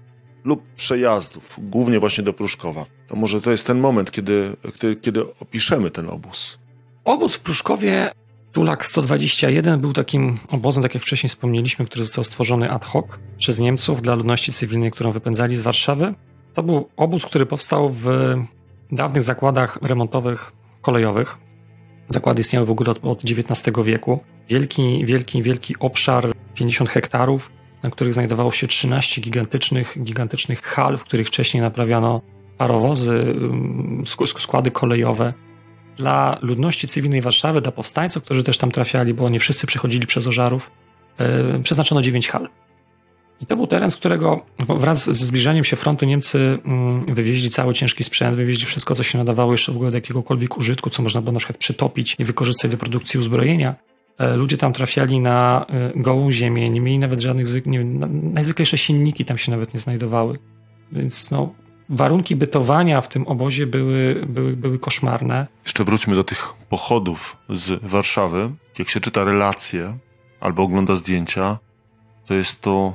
lub 0.44 0.64
przejazdów, 0.76 1.56
głównie 1.58 2.00
właśnie 2.00 2.24
do 2.24 2.34
Pruszkowa. 2.34 2.86
To 3.08 3.16
może 3.16 3.42
to 3.42 3.52
jest 3.52 3.68
ten 3.68 3.80
moment, 3.80 4.12
kiedy, 4.12 4.56
kiedy, 4.80 4.96
kiedy 4.96 5.22
opiszemy 5.40 5.92
ten 5.92 6.10
obóz. 6.10 6.58
Obóz 7.04 7.36
w 7.36 7.40
Pruszkowie, 7.40 8.12
Tulak 8.54 8.86
121, 8.86 9.80
był 9.80 9.94
takim 9.94 10.38
obozem, 10.48 10.84
tak 10.84 10.94
jak 10.94 11.04
wcześniej 11.04 11.30
wspomnieliśmy, 11.30 11.86
który 11.86 12.04
został 12.04 12.24
stworzony 12.24 12.72
ad 12.72 12.86
hoc 12.86 13.06
przez 13.38 13.60
Niemców 13.60 14.02
dla 14.02 14.16
ludności 14.16 14.52
cywilnej, 14.52 14.92
którą 14.92 15.12
wypędzali 15.12 15.56
z 15.56 15.62
Warszawy. 15.62 16.14
To 16.54 16.64
był 16.64 16.90
obóz, 16.98 17.26
który 17.26 17.46
powstał 17.46 17.90
w 17.90 18.08
dawnych 18.92 19.24
zakładach 19.24 19.80
remontowych 19.82 20.52
kolejowych. 20.82 21.38
Zakłady 22.08 22.42
istniały 22.42 22.66
w 22.66 22.72
ogóle 22.72 22.92
od, 22.92 23.06
od 23.06 23.22
XIX 23.24 23.78
wieku, 23.84 24.20
Wielki, 24.50 25.06
wielki, 25.06 25.44
wielki 25.44 25.76
obszar, 25.80 26.32
50 26.54 26.90
hektarów, 26.90 27.52
na 27.84 27.90
których 27.90 28.14
znajdowało 28.14 28.52
się 28.52 28.68
13 28.68 29.22
gigantycznych, 29.22 30.04
gigantycznych 30.04 30.62
hal, 30.62 30.98
w 30.98 31.04
których 31.04 31.28
wcześniej 31.28 31.64
naprawiano 31.64 32.22
parowozy, 32.58 33.36
składy 34.38 34.72
kolejowe. 34.72 35.34
Dla 35.98 36.38
ludności 36.42 36.88
cywilnej 36.88 37.22
Warszawy, 37.22 37.62
dla 37.62 37.72
powstańców, 37.72 38.24
którzy 38.24 38.44
też 38.44 38.58
tam 38.58 38.72
trafiali, 38.72 39.14
bo 39.14 39.30
nie 39.30 39.40
wszyscy 39.40 39.68
przechodzili 39.68 40.08
przez 40.08 40.28
Ożarów, 40.28 40.72
przeznaczono 41.64 42.02
9 42.02 42.28
hal. 42.28 42.50
I 43.42 43.46
to 43.46 43.56
był 43.56 43.68
teren, 43.68 43.92
z 43.92 43.96
którego 43.98 44.46
wraz 44.70 45.06
ze 45.06 45.26
zbliżaniem 45.26 45.64
się 45.64 45.76
frontu 45.76 46.06
Niemcy 46.06 46.60
wywieźli 47.08 47.50
cały 47.50 47.74
ciężki 47.74 48.04
sprzęt, 48.04 48.38
wywieźli 48.38 48.66
wszystko, 48.66 48.96
co 48.96 49.04
się 49.04 49.18
nadawało 49.18 49.52
jeszcze 49.52 49.72
w 49.72 49.76
ogóle 49.76 49.92
do 49.92 49.98
jakiegokolwiek 49.98 50.58
użytku, 50.58 50.90
co 50.90 51.04
można 51.04 51.22
było 51.22 51.32
na 51.32 51.40
przykład 51.40 51.58
przytopić 51.58 52.16
i 52.20 52.24
wykorzystać 52.24 52.72
do 52.72 52.78
produkcji 52.78 53.20
uzbrojenia. 53.20 53.76
E, 54.18 54.36
ludzie 54.36 54.58
tam 54.58 54.74
trafiali 54.74 55.20
na 55.20 55.66
e, 55.70 55.92
gołą 56.02 56.32
ziemię, 56.32 56.70
nie 56.70 56.82
mieli 56.82 57.00
nawet 57.00 57.22
żadnych, 57.22 57.66
nie 57.66 57.84
najzwyklejsze 58.10 58.78
silniki 58.78 59.26
tam 59.26 59.38
się 59.38 59.52
nawet 59.52 59.74
nie 59.74 59.80
znajdowały. 59.80 60.38
Więc 60.92 61.32
no, 61.32 61.54
warunki 61.94 62.36
bytowania 62.36 63.02
w 63.02 63.08
tym 63.08 63.28
obozie 63.28 63.68
były, 63.68 64.26
były, 64.30 64.56
były 64.56 64.80
koszmarne. 64.80 65.48
Jeszcze 65.64 65.84
wróćmy 65.84 66.16
do 66.16 66.24
tych 66.24 66.54
pochodów 66.70 67.38
z 67.50 67.80
Warszawy. 67.84 68.52
Jak 68.80 68.90
się 68.90 69.00
czyta 69.00 69.24
relacje 69.24 69.98
albo 70.40 70.64
ogląda 70.64 70.96
zdjęcia, 70.96 71.58
to 72.26 72.34
jest 72.34 72.62
to 72.62 72.94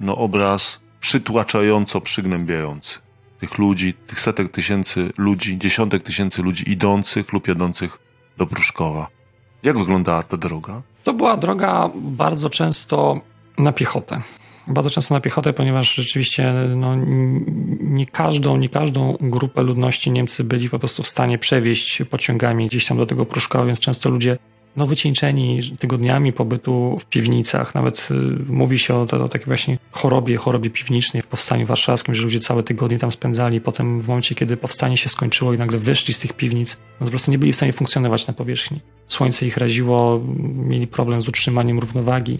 no, 0.00 0.16
obraz 0.16 0.80
przytłaczająco 1.00 2.00
przygnębiający. 2.00 2.98
Tych 3.40 3.58
ludzi, 3.58 3.94
tych 3.94 4.20
setek 4.20 4.50
tysięcy 4.50 5.12
ludzi, 5.18 5.58
dziesiątek 5.58 6.02
tysięcy 6.02 6.42
ludzi 6.42 6.70
idących 6.70 7.32
lub 7.32 7.48
jadących 7.48 7.98
do 8.38 8.46
Pruszkowa. 8.46 9.06
Jak 9.62 9.78
wyglądała 9.78 10.22
ta 10.22 10.36
droga? 10.36 10.82
To 11.04 11.12
była 11.12 11.36
droga 11.36 11.90
bardzo 11.94 12.50
często 12.50 13.20
na 13.58 13.72
piechotę. 13.72 14.22
Bardzo 14.66 14.90
często 14.90 15.14
na 15.14 15.20
piechotę, 15.20 15.52
ponieważ 15.52 15.94
rzeczywiście 15.94 16.52
no, 16.76 16.96
nie, 17.80 18.06
każdą, 18.06 18.56
nie 18.56 18.68
każdą 18.68 19.16
grupę 19.20 19.62
ludności 19.62 20.10
Niemcy 20.10 20.44
byli 20.44 20.70
po 20.70 20.78
prostu 20.78 21.02
w 21.02 21.08
stanie 21.08 21.38
przewieźć 21.38 22.02
pociągami 22.10 22.66
gdzieś 22.66 22.86
tam 22.86 22.96
do 22.96 23.06
tego 23.06 23.26
Pruszkowa, 23.26 23.64
więc 23.64 23.80
często 23.80 24.10
ludzie 24.10 24.38
no, 24.76 24.86
wycieńczeni 24.86 25.60
tygodniami 25.78 26.32
pobytu 26.32 26.96
w 27.00 27.06
piwnicach. 27.06 27.74
Nawet 27.74 28.08
y, 28.10 28.14
mówi 28.52 28.78
się 28.78 28.94
o, 28.94 29.00
o, 29.02 29.28
takiej 29.28 29.46
właśnie 29.46 29.78
chorobie, 29.90 30.36
chorobie 30.36 30.70
piwnicznej 30.70 31.22
w 31.22 31.26
Powstaniu 31.26 31.66
Warszawskim, 31.66 32.14
że 32.14 32.22
ludzie 32.22 32.40
całe 32.40 32.62
tygodnie 32.62 32.98
tam 32.98 33.12
spędzali. 33.12 33.60
Potem 33.60 34.00
w 34.00 34.08
momencie, 34.08 34.34
kiedy 34.34 34.56
powstanie 34.56 34.96
się 34.96 35.08
skończyło 35.08 35.52
i 35.52 35.58
nagle 35.58 35.78
wyszli 35.78 36.14
z 36.14 36.18
tych 36.18 36.32
piwnic, 36.32 36.78
no 37.00 37.06
po 37.06 37.10
prostu 37.10 37.30
nie 37.30 37.38
byli 37.38 37.52
w 37.52 37.56
stanie 37.56 37.72
funkcjonować 37.72 38.26
na 38.26 38.34
powierzchni. 38.34 38.80
Słońce 39.06 39.46
ich 39.46 39.56
raziło, 39.56 40.20
mieli 40.54 40.86
problem 40.86 41.22
z 41.22 41.28
utrzymaniem 41.28 41.78
równowagi. 41.78 42.38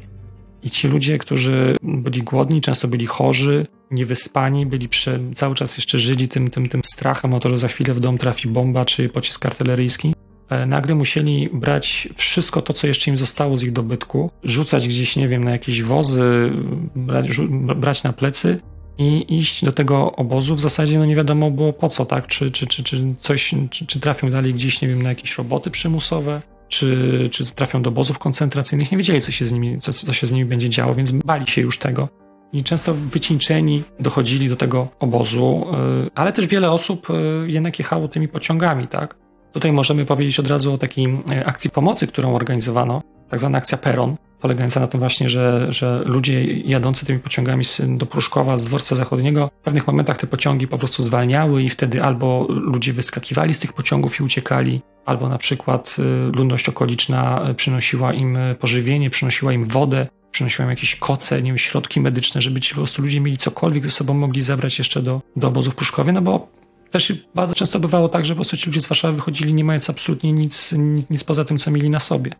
I 0.62 0.70
ci 0.70 0.88
ludzie, 0.88 1.18
którzy 1.18 1.76
byli 1.82 2.22
głodni, 2.22 2.60
często 2.60 2.88
byli 2.88 3.06
chorzy, 3.06 3.66
niewyspani, 3.90 4.66
byli 4.66 4.88
przy, 4.88 5.20
cały 5.34 5.54
czas 5.54 5.76
jeszcze 5.76 5.98
żyli 5.98 6.28
tym, 6.28 6.50
tym, 6.50 6.68
tym 6.68 6.80
strachem 6.84 7.34
o 7.34 7.40
to, 7.40 7.48
że 7.48 7.58
za 7.58 7.68
chwilę 7.68 7.94
w 7.94 8.00
dom 8.00 8.18
trafi 8.18 8.48
bomba 8.48 8.84
czy 8.84 9.08
pocisk 9.08 9.46
artyleryjski. 9.46 10.14
E, 10.48 10.66
nagle 10.66 10.94
musieli 10.94 11.48
brać 11.52 12.08
wszystko 12.14 12.62
to, 12.62 12.72
co 12.72 12.86
jeszcze 12.86 13.10
im 13.10 13.16
zostało 13.16 13.58
z 13.58 13.62
ich 13.62 13.72
dobytku, 13.72 14.30
rzucać 14.44 14.88
gdzieś, 14.88 15.16
nie 15.16 15.28
wiem, 15.28 15.44
na 15.44 15.50
jakieś 15.50 15.82
wozy, 15.82 16.52
brać, 16.96 17.28
brać 17.76 18.02
na 18.02 18.12
plecy 18.12 18.60
i 18.98 19.36
iść 19.38 19.64
do 19.64 19.72
tego 19.72 20.12
obozu. 20.12 20.54
W 20.54 20.60
zasadzie 20.60 20.98
no 20.98 21.06
nie 21.06 21.16
wiadomo 21.16 21.50
było 21.50 21.72
po 21.72 21.88
co, 21.88 22.06
tak? 22.06 22.26
Czy, 22.26 22.50
czy, 22.50 22.66
czy, 22.66 22.82
czy 22.82 23.14
coś, 23.18 23.54
czy, 23.70 23.86
czy 23.86 24.00
trafią 24.00 24.30
dalej 24.30 24.54
gdzieś, 24.54 24.82
nie 24.82 24.88
wiem, 24.88 25.02
na 25.02 25.08
jakieś 25.08 25.38
roboty 25.38 25.70
przymusowe, 25.70 26.42
czy, 26.72 27.28
czy 27.32 27.54
trafią 27.54 27.82
do 27.82 27.90
obozów 27.90 28.18
koncentracyjnych. 28.18 28.92
Nie 28.92 28.98
wiedzieli, 28.98 29.20
co 29.20 29.32
się, 29.32 29.46
z 29.46 29.52
nimi, 29.52 29.78
co, 29.78 29.92
co 29.92 30.12
się 30.12 30.26
z 30.26 30.32
nimi 30.32 30.44
będzie 30.44 30.68
działo, 30.68 30.94
więc 30.94 31.12
bali 31.12 31.46
się 31.46 31.60
już 31.60 31.78
tego. 31.78 32.08
I 32.52 32.64
często 32.64 32.94
wycieńczeni 32.94 33.82
dochodzili 34.00 34.48
do 34.48 34.56
tego 34.56 34.88
obozu, 35.00 35.66
e, 35.72 36.10
ale 36.14 36.32
też 36.32 36.46
wiele 36.46 36.70
osób 36.70 37.08
e, 37.10 37.14
jednak 37.46 37.78
jechało 37.78 38.08
tymi 38.08 38.28
pociągami, 38.28 38.88
tak? 38.88 39.16
Tutaj 39.52 39.72
możemy 39.72 40.04
powiedzieć 40.04 40.40
od 40.40 40.46
razu 40.46 40.74
o 40.74 40.78
takiej 40.78 41.22
e, 41.32 41.46
akcji 41.46 41.70
pomocy, 41.70 42.06
którą 42.06 42.34
organizowano, 42.34 43.02
tak 43.28 43.38
zwana 43.38 43.58
akcja 43.58 43.78
Peron, 43.78 44.16
polegająca 44.42 44.80
na 44.80 44.86
tym 44.86 45.00
właśnie, 45.00 45.28
że, 45.28 45.66
że 45.72 46.02
ludzie 46.06 46.44
jadący 46.44 47.06
tymi 47.06 47.18
pociągami 47.18 47.64
do 47.88 48.06
Pruszkowa, 48.06 48.56
z 48.56 48.64
dworca 48.64 48.94
zachodniego, 48.94 49.50
w 49.60 49.64
pewnych 49.64 49.86
momentach 49.86 50.16
te 50.16 50.26
pociągi 50.26 50.68
po 50.68 50.78
prostu 50.78 51.02
zwalniały 51.02 51.62
i 51.62 51.68
wtedy 51.68 52.02
albo 52.02 52.46
ludzie 52.48 52.92
wyskakiwali 52.92 53.54
z 53.54 53.58
tych 53.58 53.72
pociągów 53.72 54.20
i 54.20 54.22
uciekali, 54.22 54.80
albo 55.04 55.28
na 55.28 55.38
przykład 55.38 55.96
e, 55.98 56.02
ludność 56.36 56.68
okoliczna 56.68 57.42
e, 57.42 57.54
przynosiła 57.54 58.12
im 58.12 58.38
pożywienie, 58.60 59.10
przynosiła 59.10 59.52
im 59.52 59.66
wodę, 59.66 60.06
przynosiła 60.30 60.64
im 60.64 60.70
jakieś 60.70 60.96
koce, 60.96 61.42
nie 61.42 61.50
wiem, 61.50 61.58
środki 61.58 62.00
medyczne, 62.00 62.42
żeby 62.42 62.60
ci 62.60 62.74
po 62.74 62.80
prostu 62.80 63.02
ludzie 63.02 63.20
mieli 63.20 63.38
cokolwiek 63.38 63.84
ze 63.84 63.90
sobą 63.90 64.14
mogli 64.14 64.42
zabrać 64.42 64.78
jeszcze 64.78 65.02
do, 65.02 65.20
do 65.36 65.48
obozu 65.48 65.70
w 65.70 65.74
Pruszkowie, 65.74 66.12
no 66.12 66.22
bo 66.22 66.48
też 66.90 67.12
bardzo 67.34 67.54
często 67.54 67.80
bywało 67.80 68.08
tak, 68.08 68.24
że 68.24 68.34
po 68.34 68.36
prostu 68.36 68.56
ci 68.56 68.66
ludzie 68.66 68.80
z 68.80 68.86
Warszawy 68.86 69.14
wychodzili 69.14 69.54
nie 69.54 69.64
mając 69.64 69.90
absolutnie 69.90 70.32
nic, 70.32 70.74
nic 71.10 71.24
poza 71.24 71.44
tym, 71.44 71.58
co 71.58 71.70
mieli 71.70 71.90
na 71.90 71.98
sobie. 71.98 72.32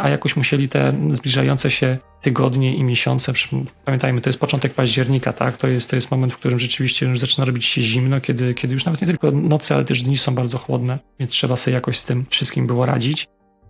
A 0.00 0.08
jakoś 0.08 0.36
musieli 0.36 0.68
te 0.68 0.92
zbliżające 1.10 1.70
się 1.70 1.98
tygodnie 2.20 2.76
i 2.76 2.84
miesiące, 2.84 3.32
pamiętajmy, 3.84 4.20
to 4.20 4.28
jest 4.28 4.40
początek 4.40 4.74
października, 4.74 5.32
tak? 5.32 5.56
To 5.56 5.68
jest, 5.68 5.90
to 5.90 5.96
jest 5.96 6.10
moment, 6.10 6.32
w 6.32 6.36
którym 6.36 6.58
rzeczywiście 6.58 7.06
już 7.06 7.18
zaczyna 7.18 7.44
robić 7.44 7.64
się 7.64 7.82
zimno, 7.82 8.20
kiedy, 8.20 8.54
kiedy 8.54 8.74
już 8.74 8.84
nawet 8.84 9.00
nie 9.00 9.06
tylko 9.06 9.30
noce, 9.30 9.74
ale 9.74 9.84
też 9.84 10.02
dni 10.02 10.18
są 10.18 10.34
bardzo 10.34 10.58
chłodne, 10.58 10.98
więc 11.18 11.32
trzeba 11.32 11.56
sobie 11.56 11.74
jakoś 11.74 11.98
z 11.98 12.04
tym 12.04 12.26
wszystkim 12.30 12.66
było 12.66 12.86
radzić. 12.86 13.26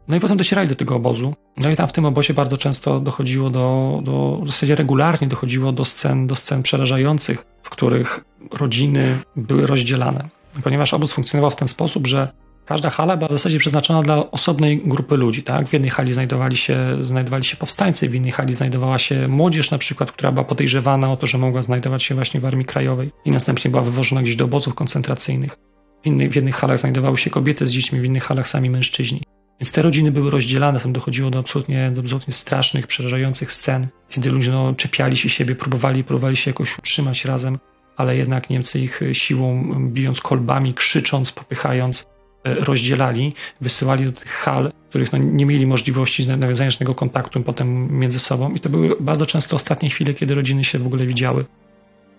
No 0.08 0.16
i 0.16 0.20
potem 0.20 0.36
docierali 0.36 0.68
do 0.68 0.74
tego 0.74 0.96
obozu. 0.96 1.34
No 1.56 1.70
i 1.70 1.76
tam 1.76 1.88
w 1.88 1.92
tym 1.92 2.04
obozie 2.04 2.34
bardzo 2.34 2.56
często 2.56 3.00
dochodziło 3.00 3.50
do, 3.50 4.00
do 4.02 4.40
w 4.42 4.46
zasadzie 4.46 4.74
regularnie 4.74 5.28
dochodziło 5.28 5.72
do 5.72 5.84
scen, 5.84 6.26
do 6.26 6.36
scen 6.36 6.62
przerażających, 6.62 7.46
w 7.62 7.70
których 7.70 8.24
rodziny 8.50 9.18
były 9.36 9.66
rozdzielane. 9.66 10.28
Ponieważ 10.62 10.94
obóz 10.94 11.12
funkcjonował 11.12 11.50
w 11.50 11.56
ten 11.56 11.68
sposób, 11.68 12.06
że 12.06 12.28
każda 12.70 12.90
hala 12.90 13.16
była 13.16 13.28
w 13.28 13.32
zasadzie 13.32 13.58
przeznaczona 13.58 14.02
dla 14.02 14.30
osobnej 14.30 14.78
grupy 14.84 15.16
ludzi. 15.16 15.42
Tak? 15.42 15.68
W 15.68 15.72
jednej 15.72 15.90
hali 15.90 16.12
znajdowali 16.12 16.56
się, 16.56 16.96
znajdowali 17.00 17.44
się 17.44 17.56
powstańcy, 17.56 18.08
w 18.08 18.14
innej 18.14 18.32
hali 18.32 18.54
znajdowała 18.54 18.98
się 18.98 19.28
młodzież 19.28 19.70
na 19.70 19.78
przykład, 19.78 20.12
która 20.12 20.32
była 20.32 20.44
podejrzewana 20.44 21.12
o 21.12 21.16
to, 21.16 21.26
że 21.26 21.38
mogła 21.38 21.62
znajdować 21.62 22.02
się 22.02 22.14
właśnie 22.14 22.40
w 22.40 22.44
Armii 22.44 22.64
Krajowej 22.64 23.10
i 23.24 23.30
następnie 23.30 23.70
była 23.70 23.82
wywożona 23.82 24.22
gdzieś 24.22 24.36
do 24.36 24.44
obozów 24.44 24.74
koncentracyjnych. 24.74 25.56
W 26.02 26.06
innych, 26.06 26.32
w 26.32 26.36
jednych 26.36 26.54
halach 26.56 26.78
znajdowały 26.78 27.18
się 27.18 27.30
kobiety 27.30 27.66
z 27.66 27.70
dziećmi, 27.70 28.00
w 28.00 28.04
innych 28.04 28.24
halach 28.24 28.48
sami 28.48 28.70
mężczyźni. 28.70 29.22
Więc 29.60 29.72
te 29.72 29.82
rodziny 29.82 30.12
były 30.12 30.30
rozdzielane, 30.30 30.80
tam 30.80 30.92
dochodziło 30.92 31.30
do 31.30 31.38
absolutnie, 31.38 31.90
do 31.90 32.00
absolutnie 32.00 32.34
strasznych, 32.34 32.86
przerażających 32.86 33.52
scen, 33.52 33.86
kiedy 34.08 34.30
ludzie 34.30 34.50
no, 34.50 34.74
czepiali 34.74 35.16
się 35.16 35.28
siebie, 35.28 35.54
próbowali, 35.54 36.04
próbowali 36.04 36.36
się 36.36 36.50
jakoś 36.50 36.78
utrzymać 36.78 37.24
razem, 37.24 37.58
ale 37.96 38.16
jednak 38.16 38.50
Niemcy 38.50 38.80
ich 38.80 39.00
siłą, 39.12 39.74
bijąc 39.88 40.20
kolbami, 40.20 40.74
krzycząc, 40.74 41.32
popychając, 41.32 42.06
rozdzielali, 42.44 43.34
wysyłali 43.60 44.04
do 44.04 44.12
tych 44.12 44.28
hal, 44.28 44.72
których 44.88 45.12
no, 45.12 45.18
nie 45.18 45.46
mieli 45.46 45.66
możliwości 45.66 46.28
nawiązania 46.28 46.70
żadnego 46.70 46.94
kontaktu 46.94 47.40
potem 47.40 47.98
między 47.98 48.18
sobą. 48.18 48.54
I 48.54 48.60
to 48.60 48.68
były 48.68 48.96
bardzo 49.00 49.26
często 49.26 49.56
ostatnie 49.56 49.90
chwile, 49.90 50.14
kiedy 50.14 50.34
rodziny 50.34 50.64
się 50.64 50.78
w 50.78 50.86
ogóle 50.86 51.06
widziały. 51.06 51.44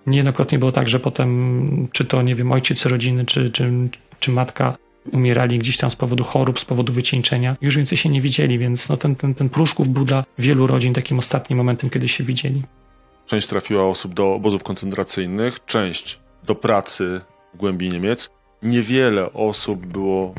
Niejednokrotnie 0.07 0.59
było 0.59 0.71
tak, 0.71 0.89
że 0.89 0.99
potem, 0.99 1.87
czy 1.91 2.05
to, 2.05 2.21
nie 2.21 2.35
wiem, 2.35 2.51
ojciec 2.51 2.85
rodziny, 2.85 3.25
czy, 3.25 3.49
czy, 3.49 3.89
czy 4.19 4.31
matka 4.31 4.77
umierali 5.11 5.59
gdzieś 5.59 5.77
tam 5.77 5.91
z 5.91 5.95
powodu 5.95 6.23
chorób, 6.23 6.59
z 6.59 6.65
powodu 6.65 6.93
wycieńczenia. 6.93 7.57
Już 7.61 7.77
więcej 7.77 7.97
się 7.97 8.09
nie 8.09 8.21
widzieli, 8.21 8.59
więc 8.59 8.89
no 8.89 8.97
ten, 8.97 9.15
ten, 9.15 9.35
ten 9.35 9.49
Pruszków 9.49 9.87
był 9.87 10.05
dla 10.05 10.23
wielu 10.37 10.67
rodzin 10.67 10.93
takim 10.93 11.19
ostatnim 11.19 11.57
momentem, 11.57 11.89
kiedy 11.89 12.07
się 12.07 12.23
widzieli. 12.23 12.63
Część 13.25 13.47
trafiła 13.47 13.87
osób 13.87 14.13
do 14.13 14.33
obozów 14.33 14.63
koncentracyjnych, 14.63 15.65
część 15.65 16.19
do 16.43 16.55
pracy 16.55 17.21
w 17.53 17.57
głębi 17.57 17.89
Niemiec. 17.89 18.31
Niewiele 18.63 19.33
osób 19.33 19.85
było 19.85 20.33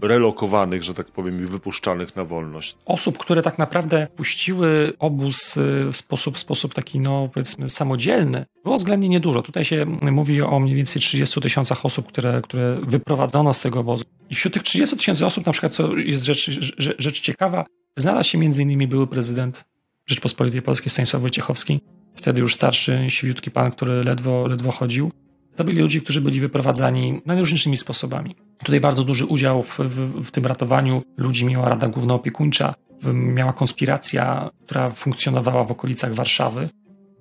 relokowanych, 0.00 0.82
że 0.82 0.94
tak 0.94 1.06
powiem, 1.06 1.44
i 1.44 1.46
wypuszczanych 1.46 2.16
na 2.16 2.24
wolność. 2.24 2.76
Osób, 2.84 3.18
które 3.18 3.42
tak 3.42 3.58
naprawdę 3.58 4.06
puściły 4.16 4.92
obóz 4.98 5.56
y, 5.56 5.88
w 5.92 5.96
sposób, 5.96 6.38
sposób 6.38 6.74
taki, 6.74 7.00
no 7.00 7.28
powiedzmy, 7.34 7.68
samodzielny, 7.68 8.46
było 8.64 8.76
względnie 8.76 9.08
niedużo. 9.08 9.42
Tutaj 9.42 9.64
się 9.64 9.86
mówi 10.02 10.42
o 10.42 10.60
mniej 10.60 10.76
więcej 10.76 11.02
30 11.02 11.40
tysiącach 11.40 11.86
osób, 11.86 12.08
które, 12.08 12.40
które 12.42 12.78
wyprowadzono 12.82 13.52
z 13.52 13.60
tego 13.60 13.80
obozu. 13.80 14.04
I 14.30 14.34
wśród 14.34 14.54
tych 14.54 14.62
30 14.62 14.96
tysięcy 14.96 15.26
osób, 15.26 15.46
na 15.46 15.52
przykład, 15.52 15.72
co 15.72 15.96
jest 15.96 16.24
rzecz, 16.24 16.50
rzecz, 16.50 16.94
rzecz 16.98 17.20
ciekawa, 17.20 17.64
znalazł 17.96 18.28
się 18.28 18.38
między 18.38 18.62
innymi 18.62 18.88
były 18.88 19.06
prezydent 19.06 19.64
Rzeczpospolitej 20.06 20.62
Polskiej 20.62 20.90
Stanisław 20.90 21.22
Wojciechowski, 21.22 21.80
wtedy 22.14 22.40
już 22.40 22.54
starszy, 22.54 23.06
siwiutki 23.08 23.50
pan, 23.50 23.70
który 23.70 24.04
ledwo, 24.04 24.46
ledwo 24.46 24.70
chodził. 24.70 25.10
To 25.56 25.64
byli 25.64 25.82
ludzie, 25.82 26.00
którzy 26.00 26.20
byli 26.20 26.40
wyprowadzani 26.40 27.20
najróżniejszymi 27.26 27.76
sposobami. 27.76 28.36
Tutaj 28.58 28.80
bardzo 28.80 29.04
duży 29.04 29.26
udział 29.26 29.62
w, 29.62 29.78
w, 29.78 30.24
w 30.24 30.30
tym 30.30 30.46
ratowaniu 30.46 31.02
ludzi 31.16 31.46
miała 31.46 31.68
Rada 31.68 31.88
Główna 31.88 32.14
Opiekuńcza, 32.14 32.74
miała 33.12 33.52
konspiracja, 33.52 34.50
która 34.66 34.90
funkcjonowała 34.90 35.64
w 35.64 35.70
okolicach 35.70 36.14
Warszawy. 36.14 36.68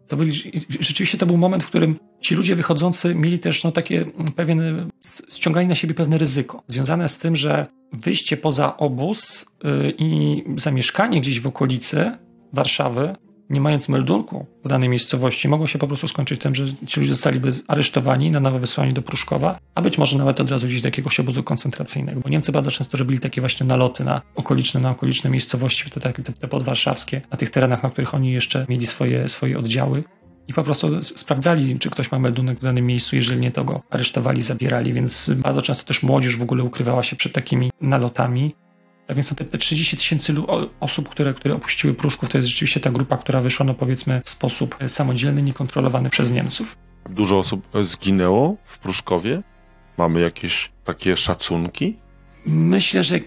To 0.08 0.18
byli, 0.18 0.32
rzeczywiście 0.80 1.18
to 1.18 1.26
był 1.26 1.38
moment, 1.38 1.64
w 1.64 1.68
którym 1.68 1.96
ci 2.22 2.36
ludzie 2.36 2.56
wychodzący 2.56 3.16
mieli 3.16 3.40
też 3.40 3.64
no, 3.64 3.72
takie 3.72 4.06
pewien, 4.36 4.90
ściągali 5.30 5.68
na 5.68 5.76
siebie 5.76 5.94
pewne 5.94 6.18
ryzyko, 6.18 6.64
związane 6.68 7.10
z 7.10 7.18
tym, 7.18 7.36
że 7.36 7.66
wyjście 7.94 8.38
poza 8.38 8.78
obóz 8.78 9.42
y, 9.66 9.94
i 9.98 10.44
zamieszkanie 10.58 11.22
gdzieś 11.22 11.40
w 11.40 11.48
okolicy 11.48 12.12
Warszawy, 12.54 13.16
nie 13.50 13.62
mając 13.62 13.90
meldunku 13.90 14.46
w 14.66 14.68
danej 14.68 14.90
miejscowości, 14.90 15.48
mogło 15.48 15.68
się 15.68 15.80
po 15.80 15.88
prostu 15.88 16.08
skończyć 16.08 16.42
tym, 16.42 16.56
że 16.56 16.66
ci 16.88 17.00
ludzie 17.00 17.14
zostaliby 17.14 17.52
aresztowani, 17.68 18.32
na 18.32 18.40
nowo 18.40 18.60
wysłani 18.60 18.94
do 18.94 19.02
Pruszkowa, 19.02 19.60
a 19.76 19.82
być 19.82 19.98
może 19.98 20.18
nawet 20.18 20.42
od 20.42 20.52
razu 20.52 20.68
gdzieś 20.68 20.82
do 20.82 20.88
jakiegoś 20.88 21.20
obozu 21.20 21.44
koncentracyjnego. 21.44 22.22
Bo 22.22 22.30
Niemcy 22.30 22.52
bardzo 22.52 22.72
często 22.72 22.98
robili 22.98 23.20
takie 23.20 23.42
właśnie 23.42 23.66
naloty 23.66 24.04
na 24.04 24.22
okoliczne, 24.36 24.82
na 24.82 24.90
okoliczne 24.90 25.30
miejscowości, 25.30 25.90
te, 25.90 26.00
te, 26.00 26.14
te 26.14 26.48
podwarszawskie, 26.48 27.22
na 27.32 27.38
tych 27.38 27.50
terenach, 27.50 27.84
na 27.84 27.90
których 27.90 28.14
oni 28.14 28.32
jeszcze 28.32 28.66
mieli 28.70 28.86
swoje, 28.86 29.30
swoje 29.30 29.60
oddziały 29.60 30.04
i 30.48 30.54
po 30.54 30.64
prostu 30.64 31.02
sprawdzali, 31.02 31.80
czy 31.80 31.90
ktoś 31.90 32.12
ma 32.12 32.20
meldunek 32.20 32.60
w 32.60 32.62
danym 32.62 32.86
miejscu. 32.86 33.16
Jeżeli 33.16 33.42
nie, 33.42 33.52
to 33.52 33.64
go 33.64 33.82
aresztowali, 33.90 34.42
zabierali, 34.42 34.94
więc 34.94 35.32
bardzo 35.36 35.62
często 35.62 35.86
też 35.86 36.04
młodzież 36.04 36.38
w 36.38 36.42
ogóle 36.42 36.64
ukrywała 36.64 37.04
się 37.04 37.16
przed 37.16 37.34
takimi 37.34 37.72
nalotami. 37.82 38.56
Tak 39.08 39.16
więc 39.16 39.36
te, 39.36 39.46
te 39.46 39.58
30 39.58 39.98
tysięcy 39.98 40.34
osób, 40.80 41.10
które, 41.10 41.34
które 41.34 41.56
opuściły 41.56 41.94
Pruszków, 41.94 42.30
to 42.30 42.38
jest 42.38 42.48
rzeczywiście 42.50 42.80
ta 42.80 42.92
grupa, 42.92 43.18
która 43.18 43.42
wyszła, 43.42 43.66
no 43.66 43.74
powiedzmy, 43.74 44.22
w 44.26 44.30
sposób 44.30 44.78
samodzielny, 44.88 45.42
niekontrolowany 45.42 46.10
przez 46.10 46.32
Niemców. 46.32 46.78
Dużo 47.10 47.40
osób 47.40 47.68
zginęło 47.82 48.58
w 48.66 48.80
Pruszkowie? 48.80 49.42
Mamy 49.98 50.20
jakieś 50.20 50.72
takie 50.84 51.18
szacunki? 51.18 51.98
Myślę, 52.46 53.04
że 53.04 53.20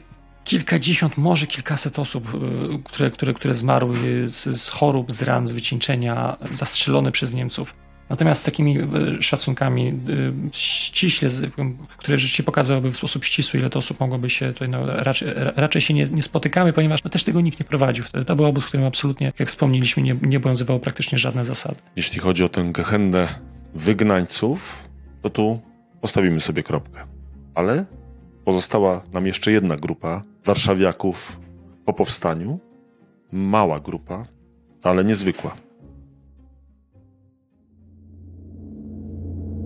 kilkadziesiąt, 0.44 1.16
może 1.16 1.46
kilkaset 1.46 1.98
osób, 1.98 2.34
y, 2.34 2.38
które, 2.84 3.10
które, 3.10 3.34
które 3.34 3.54
zmarły 3.54 4.28
z, 4.28 4.62
z 4.62 4.68
chorób, 4.68 5.12
z 5.12 5.22
ran, 5.22 5.48
z 5.48 5.52
wycieńczenia, 5.52 6.36
zastrzelone 6.50 7.12
przez 7.12 7.34
Niemców. 7.34 7.74
Natomiast 8.10 8.40
z 8.40 8.44
takimi 8.44 8.78
y, 8.78 9.22
szacunkami 9.22 9.88
y, 9.88 10.32
ściśle, 10.52 11.28
które 11.96 12.18
rzeczywiście 12.18 12.42
pokazałyby 12.42 12.92
w 12.92 12.96
sposób 12.96 13.24
ścisły, 13.24 13.60
ile 13.60 13.70
to 13.70 13.78
osób 13.78 14.00
mogłoby 14.00 14.30
się 14.30 14.52
tutaj, 14.52 14.68
no, 14.68 14.86
raczej, 14.86 15.28
raczej 15.56 15.82
się 15.82 15.94
nie, 15.94 16.04
nie 16.04 16.22
spotykamy, 16.22 16.72
ponieważ 16.72 17.04
no, 17.04 17.10
też 17.10 17.24
tego 17.24 17.40
nikt 17.40 17.60
nie 17.60 17.64
prowadził. 17.64 18.04
To 18.26 18.36
był 18.36 18.44
obóz, 18.44 18.64
w 18.64 18.68
którym 18.68 18.86
absolutnie, 18.86 19.32
jak 19.38 19.48
wspomnieliśmy, 19.48 20.02
nie, 20.02 20.16
nie 20.22 20.36
obowiązywało 20.36 20.80
praktycznie 20.80 21.18
żadne 21.18 21.44
zasady. 21.44 21.76
Jeśli 21.96 22.18
chodzi 22.18 22.44
o 22.44 22.48
tę 22.48 22.70
gehennę 22.72 23.28
wygnańców, 23.74 24.88
to 25.22 25.30
tu 25.30 25.60
postawimy 26.00 26.40
sobie 26.40 26.62
kropkę. 26.62 27.00
Ale 27.54 27.84
pozostała 28.44 29.02
nam 29.12 29.26
jeszcze 29.26 29.52
jedna 29.52 29.76
grupa 29.76 30.22
warszawiaków 30.44 31.40
po 31.84 31.92
powstaniu. 31.92 32.60
Mała 33.32 33.80
grupa, 33.80 34.26
ale 34.82 35.04
niezwykła. 35.04 35.67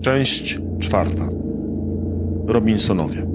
Część 0.03 0.59
czwarta. 0.79 1.29
Robinsonowie. 2.47 3.27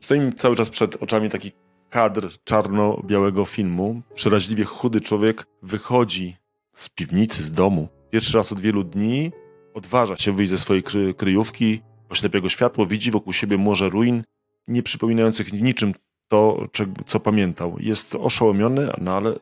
Stoi 0.00 0.20
mi 0.20 0.32
cały 0.32 0.56
czas 0.56 0.70
przed 0.70 1.02
oczami 1.02 1.30
taki 1.30 1.52
kadr 1.90 2.28
czarno-białego 2.44 3.44
filmu. 3.44 4.02
Przeraźliwie 4.14 4.64
chudy 4.64 5.00
człowiek 5.00 5.46
wychodzi 5.62 6.36
z 6.72 6.88
piwnicy, 6.88 7.42
z 7.42 7.52
domu. 7.52 7.88
Pierwszy 8.10 8.36
raz 8.36 8.52
od 8.52 8.60
wielu 8.60 8.84
dni 8.84 9.32
odważa 9.74 10.16
się 10.16 10.32
wyjść 10.32 10.50
ze 10.50 10.58
swojej 10.58 10.82
kry 10.82 11.14
kryjówki, 11.14 11.80
oślepia 12.08 12.40
go 12.40 12.48
światło, 12.48 12.86
widzi 12.86 13.10
wokół 13.10 13.32
siebie 13.32 13.58
morze 13.58 13.88
ruin, 13.88 14.22
nie 14.68 14.82
przypominających 14.82 15.52
niczym 15.52 15.94
to, 16.28 16.66
co 17.06 17.20
pamiętał. 17.20 17.76
Jest 17.80 18.14
oszołomiony, 18.14 18.88
no 19.00 19.16
ale 19.16 19.38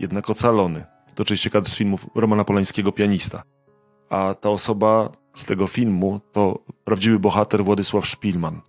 jednak 0.00 0.30
ocalony. 0.30 0.84
To 1.14 1.22
oczywiście 1.22 1.50
kadr 1.50 1.68
z 1.68 1.76
filmów 1.76 2.06
Romana 2.14 2.44
Polańskiego, 2.44 2.92
pianista 2.92 3.42
a 4.10 4.34
ta 4.34 4.50
osoba 4.50 5.12
z 5.34 5.44
tego 5.44 5.66
filmu 5.66 6.20
to 6.32 6.58
prawdziwy 6.84 7.18
bohater 7.18 7.64
Władysław 7.64 8.06
Szpilman. 8.06 8.60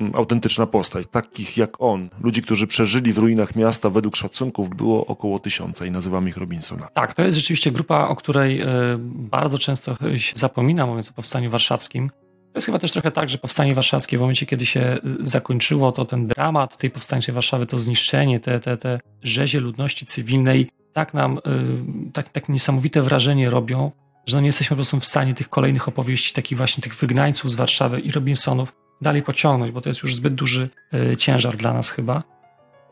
Mm, 0.00 0.16
autentyczna 0.16 0.66
postać, 0.66 1.06
takich 1.06 1.56
jak 1.56 1.80
on, 1.82 2.10
ludzi, 2.20 2.42
którzy 2.42 2.66
przeżyli 2.66 3.12
w 3.12 3.18
ruinach 3.18 3.56
miasta, 3.56 3.90
według 3.90 4.16
szacunków 4.16 4.68
było 4.68 5.06
około 5.06 5.38
tysiąca 5.38 5.86
i 5.86 5.90
nazywamy 5.90 6.28
ich 6.28 6.36
Robinsona. 6.36 6.88
Tak, 6.94 7.14
to 7.14 7.22
jest 7.22 7.38
rzeczywiście 7.38 7.72
grupa, 7.72 8.08
o 8.08 8.16
której 8.16 8.60
e, 8.60 8.66
bardzo 8.98 9.58
często 9.58 9.96
się 10.16 10.32
zapomina, 10.36 10.86
mówiąc 10.86 11.10
o 11.10 11.14
Powstaniu 11.14 11.50
Warszawskim. 11.50 12.10
To 12.52 12.56
jest 12.58 12.66
chyba 12.66 12.78
też 12.78 12.92
trochę 12.92 13.10
tak, 13.10 13.28
że 13.28 13.38
Powstanie 13.38 13.74
Warszawskie 13.74 14.18
w 14.18 14.20
momencie, 14.20 14.46
kiedy 14.46 14.66
się 14.66 14.98
zakończyło, 15.20 15.92
to 15.92 16.04
ten 16.04 16.26
dramat 16.26 16.76
tej 16.76 16.90
powstańczej 16.90 17.34
Warszawy, 17.34 17.66
to 17.66 17.78
zniszczenie, 17.78 18.40
te, 18.40 18.60
te, 18.60 18.76
te 18.76 19.00
rzezie 19.22 19.60
ludności 19.60 20.06
cywilnej, 20.06 20.70
tak 20.92 21.14
nam, 21.14 21.38
e, 21.38 21.40
tak, 22.12 22.28
tak 22.28 22.48
niesamowite 22.48 23.02
wrażenie 23.02 23.50
robią, 23.50 23.90
że 24.26 24.36
no 24.36 24.40
nie 24.40 24.46
jesteśmy 24.46 24.74
po 24.74 24.76
prostu 24.76 25.00
w 25.00 25.04
stanie 25.04 25.34
tych 25.34 25.48
kolejnych 25.48 25.88
opowieści, 25.88 26.34
takich 26.34 26.58
właśnie 26.58 26.82
tych 26.82 26.94
wygnańców 26.94 27.50
z 27.50 27.54
Warszawy 27.54 28.00
i 28.00 28.10
Robinsonów 28.10 28.72
dalej 29.00 29.22
pociągnąć, 29.22 29.72
bo 29.72 29.80
to 29.80 29.88
jest 29.88 30.02
już 30.02 30.14
zbyt 30.14 30.34
duży 30.34 30.68
y, 31.12 31.16
ciężar 31.16 31.56
dla 31.56 31.72
nas 31.72 31.90
chyba. 31.90 32.22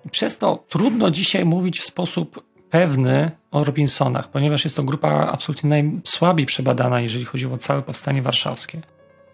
I 0.07 0.11
przez 0.11 0.39
to 0.39 0.65
trudno 0.69 1.11
dzisiaj 1.11 1.45
mówić 1.45 1.81
w 1.81 1.85
sposób 1.85 2.45
pewny 2.71 3.31
o 3.51 3.65
Robinsonach, 3.65 4.31
ponieważ 4.31 4.65
jest 4.65 4.77
to 4.77 4.83
grupa 4.83 5.09
absolutnie 5.33 5.71
najsłabiej 5.71 6.47
przebadana, 6.47 7.01
jeżeli 7.01 7.25
chodzi 7.25 7.47
o 7.47 7.57
całe 7.57 7.83
powstanie 7.83 8.23
warszawskie. 8.23 8.81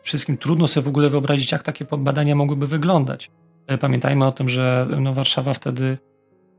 Wszystkim 0.02 0.36
trudno 0.36 0.68
sobie 0.68 0.84
w 0.84 0.88
ogóle 0.88 1.10
wyobrazić, 1.10 1.52
jak 1.52 1.62
takie 1.62 1.86
badania 1.98 2.34
mogłyby 2.34 2.66
wyglądać. 2.66 3.30
E, 3.66 3.78
pamiętajmy 3.78 4.26
o 4.26 4.32
tym, 4.32 4.48
że 4.48 4.86
no, 5.00 5.14
Warszawa 5.14 5.54
wtedy 5.54 5.98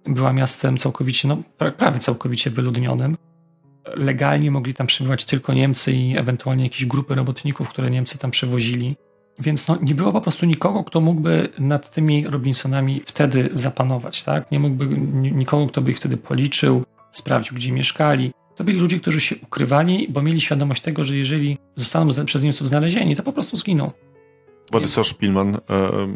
była 0.06 0.34
miastem 0.34 0.78
całkowicie, 0.78 1.28
no 1.28 1.38
prawie 1.78 2.00
całkowicie 2.00 2.50
wyludnionym 2.50 3.18
legalnie 3.96 4.52
mogli 4.52 4.74
tam 4.74 4.88
przybywać 4.88 5.26
tylko 5.26 5.54
Niemcy 5.54 5.94
i 5.94 6.18
ewentualnie 6.18 6.64
jakieś 6.64 6.86
grupy 6.86 7.16
robotników, 7.16 7.70
które 7.70 7.90
Niemcy 7.90 8.18
tam 8.18 8.32
przywozili. 8.32 8.96
Więc 9.40 9.68
no, 9.68 9.78
nie 9.82 9.96
było 9.96 10.12
po 10.12 10.22
prostu 10.22 10.46
nikogo, 10.46 10.84
kto 10.84 11.02
mógłby 11.02 11.50
nad 11.60 11.92
tymi 11.92 12.28
Robinsonami 12.28 13.02
wtedy 13.06 13.50
zapanować. 13.54 14.24
Tak? 14.24 14.52
Nie 14.52 14.60
mógłby 14.60 14.88
nikogo, 15.32 15.68
kto 15.68 15.82
by 15.82 15.92
ich 15.92 15.98
wtedy 15.98 16.18
policzył, 16.18 16.84
sprawdził, 17.12 17.56
gdzie 17.56 17.72
mieszkali. 17.72 18.32
To 18.56 18.64
byli 18.64 18.80
ludzie, 18.80 19.00
którzy 19.00 19.22
się 19.22 19.36
ukrywali, 19.44 20.08
bo 20.10 20.22
mieli 20.22 20.42
świadomość 20.42 20.82
tego, 20.82 21.04
że 21.04 21.18
jeżeli 21.18 21.58
zostaną 21.76 22.26
przez 22.26 22.44
Niemców 22.44 22.68
znalezieni, 22.68 23.16
to 23.16 23.24
po 23.24 23.34
prostu 23.34 23.58
zginą. 23.58 23.92
Władysław 24.72 25.08
Szpilman 25.08 25.56
e, 25.56 25.60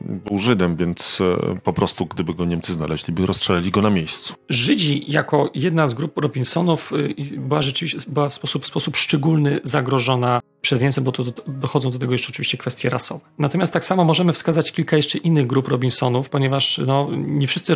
był 0.08 0.38
Żydem, 0.38 0.76
więc 0.76 1.22
e, 1.22 1.60
po 1.64 1.74
prostu 1.74 2.06
gdyby 2.06 2.34
go 2.34 2.46
Niemcy 2.46 2.74
znaleźli, 2.74 3.14
by 3.14 3.26
rozstrzelali 3.26 3.72
go 3.72 3.82
na 3.82 3.90
miejscu. 3.90 4.34
Żydzi 4.50 5.12
jako 5.12 5.50
jedna 5.56 5.88
z 5.88 5.94
grup 5.94 6.18
Robinsonów 6.18 6.92
e, 6.94 7.38
była 7.38 7.62
rzeczywiście 7.62 8.12
była 8.12 8.30
w 8.30 8.34
sposób, 8.34 8.64
w 8.64 8.68
sposób 8.68 8.98
szczególny 8.98 9.60
zagrożona 9.64 10.42
przez 10.62 10.82
Niemcy, 10.82 11.02
bo 11.02 11.12
to, 11.12 11.32
to, 11.32 11.44
dochodzą 11.48 11.92
do 11.92 12.00
tego 12.00 12.14
jeszcze 12.14 12.30
oczywiście 12.30 12.58
kwestie 12.58 12.90
rasowe. 12.90 13.22
Natomiast 13.40 13.74
tak 13.74 13.84
samo 13.84 14.04
możemy 14.04 14.34
wskazać 14.34 14.72
kilka 14.72 14.98
jeszcze 14.98 15.18
innych 15.18 15.48
grup 15.48 15.68
Robinsonów, 15.68 16.30
ponieważ 16.30 16.82
no, 16.88 17.10
nie 17.18 17.48
wszyscy, 17.48 17.76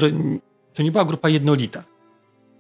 to 0.74 0.84
nie 0.84 0.92
była 0.92 1.06
grupa 1.06 1.30
jednolita. 1.30 1.84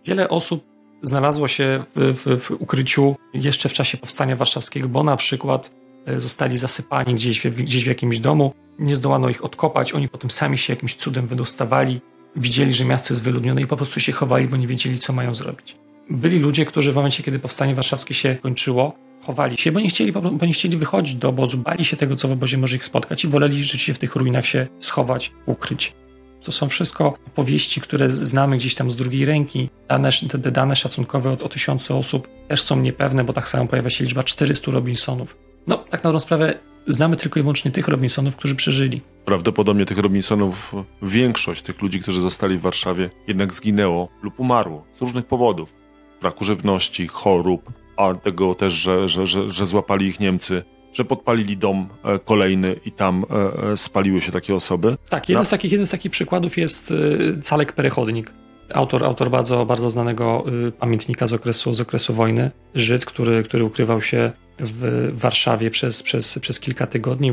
Wiele 0.05 0.29
osób 0.29 0.65
znalazło 1.01 1.47
się 1.47 1.83
w, 1.95 2.13
w, 2.25 2.41
w 2.41 2.51
ukryciu 2.51 3.15
jeszcze 3.33 3.69
w 3.69 3.73
czasie 3.73 3.97
powstania 3.97 4.35
warszawskiego, 4.35 4.87
bo 4.87 5.03
na 5.03 5.17
przykład 5.17 5.71
zostali 6.15 6.57
zasypani 6.57 7.13
gdzieś, 7.13 7.47
gdzieś 7.47 7.83
w 7.83 7.87
jakimś 7.87 8.19
domu, 8.19 8.53
nie 8.79 8.95
zdołano 8.95 9.29
ich 9.29 9.45
odkopać, 9.45 9.93
oni 9.93 10.09
potem 10.09 10.29
sami 10.29 10.57
się 10.57 10.73
jakimś 10.73 10.95
cudem 10.95 11.27
wydostawali, 11.27 12.01
widzieli, 12.35 12.73
że 12.73 12.85
miasto 12.85 13.13
jest 13.13 13.23
wyludnione 13.23 13.61
i 13.61 13.67
po 13.67 13.77
prostu 13.77 13.99
się 13.99 14.11
chowali, 14.11 14.47
bo 14.47 14.57
nie 14.57 14.67
wiedzieli, 14.67 14.99
co 14.99 15.13
mają 15.13 15.33
zrobić. 15.33 15.77
Byli 16.09 16.39
ludzie, 16.39 16.65
którzy 16.65 16.91
w 16.91 16.95
momencie, 16.95 17.23
kiedy 17.23 17.39
powstanie 17.39 17.75
warszawskie 17.75 18.13
się 18.13 18.35
kończyło, 18.35 18.93
chowali 19.25 19.57
się, 19.57 19.71
bo 19.71 19.79
nie 19.79 19.89
chcieli, 19.89 20.11
bo 20.11 20.45
nie 20.45 20.53
chcieli 20.53 20.77
wychodzić 20.77 21.15
do 21.15 21.29
obozu, 21.29 21.57
bali 21.57 21.85
się 21.85 21.97
tego, 21.97 22.15
co 22.15 22.27
w 22.27 22.31
obozie 22.31 22.57
może 22.57 22.75
ich 22.75 22.85
spotkać 22.85 23.23
i 23.23 23.27
woleli 23.27 23.63
rzeczywiście 23.63 23.93
w 23.93 23.99
tych 23.99 24.15
ruinach 24.15 24.45
się 24.45 24.67
schować, 24.79 25.31
ukryć. 25.45 25.93
To 26.41 26.51
są 26.51 26.69
wszystko 26.69 27.17
opowieści, 27.27 27.81
które 27.81 28.09
znamy 28.09 28.57
gdzieś 28.57 28.75
tam 28.75 28.91
z 28.91 28.95
drugiej 28.95 29.25
ręki. 29.25 29.69
Dane, 29.89 30.09
te 30.11 30.51
dane 30.51 30.75
szacunkowe 30.75 31.29
o, 31.29 31.45
o 31.45 31.49
tysiące 31.49 31.95
osób 31.95 32.27
też 32.47 32.61
są 32.61 32.79
niepewne, 32.79 33.23
bo 33.23 33.33
tak 33.33 33.47
samo 33.47 33.65
pojawia 33.65 33.89
się 33.89 34.03
liczba 34.03 34.23
400 34.23 34.71
Robinsonów. 34.71 35.44
No, 35.67 35.77
tak 35.77 36.03
na 36.03 36.07
dobrą 36.07 36.19
sprawę, 36.19 36.59
znamy 36.87 37.15
tylko 37.15 37.39
i 37.39 37.43
wyłącznie 37.43 37.71
tych 37.71 37.87
Robinsonów, 37.87 38.35
którzy 38.35 38.55
przeżyli. 38.55 39.01
Prawdopodobnie 39.25 39.85
tych 39.85 39.97
Robinsonów, 39.97 40.73
większość 41.01 41.61
tych 41.61 41.81
ludzi, 41.81 41.99
którzy 41.99 42.21
zostali 42.21 42.57
w 42.57 42.61
Warszawie, 42.61 43.09
jednak 43.27 43.53
zginęło 43.53 44.09
lub 44.23 44.39
umarło 44.39 44.85
z 44.95 45.01
różnych 45.01 45.25
powodów. 45.25 45.73
Braku 46.21 46.43
żywności, 46.43 47.07
chorób, 47.07 47.71
a 47.97 48.13
tego 48.13 48.55
też, 48.55 48.73
że, 48.73 49.09
że, 49.09 49.27
że, 49.27 49.49
że 49.49 49.65
złapali 49.65 50.07
ich 50.07 50.19
Niemcy, 50.19 50.63
że 50.93 51.05
podpalili 51.05 51.57
dom 51.57 51.89
e, 52.03 52.19
kolejny 52.19 52.75
i 52.85 52.91
tam 52.91 53.25
e, 53.29 53.71
e, 53.71 53.77
spaliły 53.77 54.21
się 54.21 54.31
takie 54.31 54.55
osoby. 54.55 54.97
Tak, 55.09 55.29
jeden, 55.29 55.45
z, 55.45 55.49
takich, 55.49 55.71
jeden 55.71 55.87
z 55.87 55.89
takich 55.89 56.11
przykładów 56.11 56.57
jest 56.57 56.93
Calek 57.41 57.73
Perechodnik. 57.73 58.33
Autor, 58.73 59.03
autor 59.03 59.29
bardzo, 59.29 59.65
bardzo 59.65 59.89
znanego 59.89 60.43
pamiętnika 60.79 61.27
z 61.27 61.33
okresu, 61.33 61.73
z 61.73 61.81
okresu 61.81 62.13
wojny. 62.13 62.51
Żyd, 62.75 63.05
który, 63.05 63.43
który 63.43 63.63
ukrywał 63.63 64.01
się 64.01 64.31
w 64.59 65.09
Warszawie 65.13 65.69
przez, 65.69 66.03
przez, 66.03 66.39
przez 66.39 66.59
kilka 66.59 66.87
tygodni. 66.87 67.31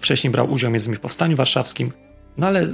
Wcześniej 0.00 0.30
brał 0.30 0.52
udział 0.52 0.70
między 0.70 0.86
innymi 0.86 0.98
w 0.98 1.00
powstaniu 1.00 1.36
warszawskim, 1.36 1.92
no 2.36 2.46
ale 2.46 2.66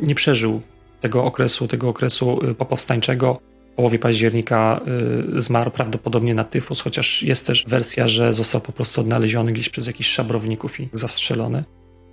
nie 0.00 0.14
przeżył 0.14 0.60
tego 1.00 1.24
okresu, 1.24 1.68
tego 1.68 1.88
okresu 1.88 2.50
y, 2.50 2.54
popowstańczego. 2.54 3.40
W 3.72 3.74
połowie 3.74 3.98
października 3.98 4.80
y, 5.36 5.40
zmarł 5.40 5.70
prawdopodobnie 5.70 6.34
na 6.34 6.44
tyfus, 6.44 6.80
chociaż 6.80 7.22
jest 7.22 7.46
też 7.46 7.64
wersja, 7.68 8.08
że 8.08 8.32
został 8.32 8.60
po 8.60 8.72
prostu 8.72 9.00
odnaleziony 9.00 9.52
gdzieś 9.52 9.68
przez 9.68 9.86
jakichś 9.86 10.10
szabrowników 10.10 10.80
i 10.80 10.88
zastrzelony. 10.92 11.64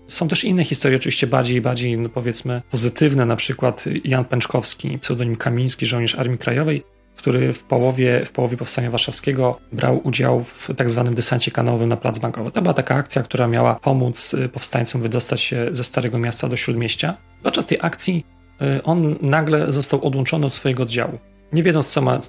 Są 0.09 0.27
też 0.27 0.43
inne 0.43 0.63
historie, 0.63 0.97
oczywiście 0.97 1.27
bardziej, 1.27 1.61
bardziej 1.61 1.97
no 1.97 2.09
powiedzmy 2.09 2.61
pozytywne, 2.71 3.25
na 3.25 3.35
przykład 3.35 3.85
Jan 4.03 4.25
Pęczkowski, 4.25 4.99
pseudonim 4.99 5.35
Kamiński, 5.35 5.85
żołnierz 5.85 6.15
Armii 6.15 6.37
Krajowej, 6.37 6.83
który 7.15 7.53
w 7.53 7.63
połowie, 7.63 8.25
w 8.25 8.31
połowie 8.31 8.57
Powstania 8.57 8.91
Warszawskiego 8.91 9.59
brał 9.71 10.01
udział 10.03 10.43
w 10.43 10.69
tak 10.77 10.89
zwanym 10.89 11.15
desancie 11.15 11.51
kanałowym 11.51 11.89
na 11.89 11.97
Plac 11.97 12.19
Bankowy. 12.19 12.51
To 12.51 12.61
była 12.61 12.73
taka 12.73 12.95
akcja, 12.95 13.23
która 13.23 13.47
miała 13.47 13.75
pomóc 13.75 14.33
y, 14.33 14.49
powstańcom 14.49 15.01
wydostać 15.01 15.41
się 15.41 15.67
ze 15.71 15.83
Starego 15.83 16.17
Miasta 16.17 16.47
do 16.47 16.55
Śródmieścia. 16.55 17.17
Podczas 17.43 17.65
tej 17.65 17.77
akcji 17.81 18.25
y, 18.61 18.83
on 18.83 19.15
nagle 19.21 19.71
został 19.71 20.05
odłączony 20.05 20.45
od 20.45 20.55
swojego 20.55 20.83
oddziału. 20.83 21.19
Nie 21.53 21.63
wiedząc, 21.63 21.87
co 21.87 22.01
ma, 22.01 22.19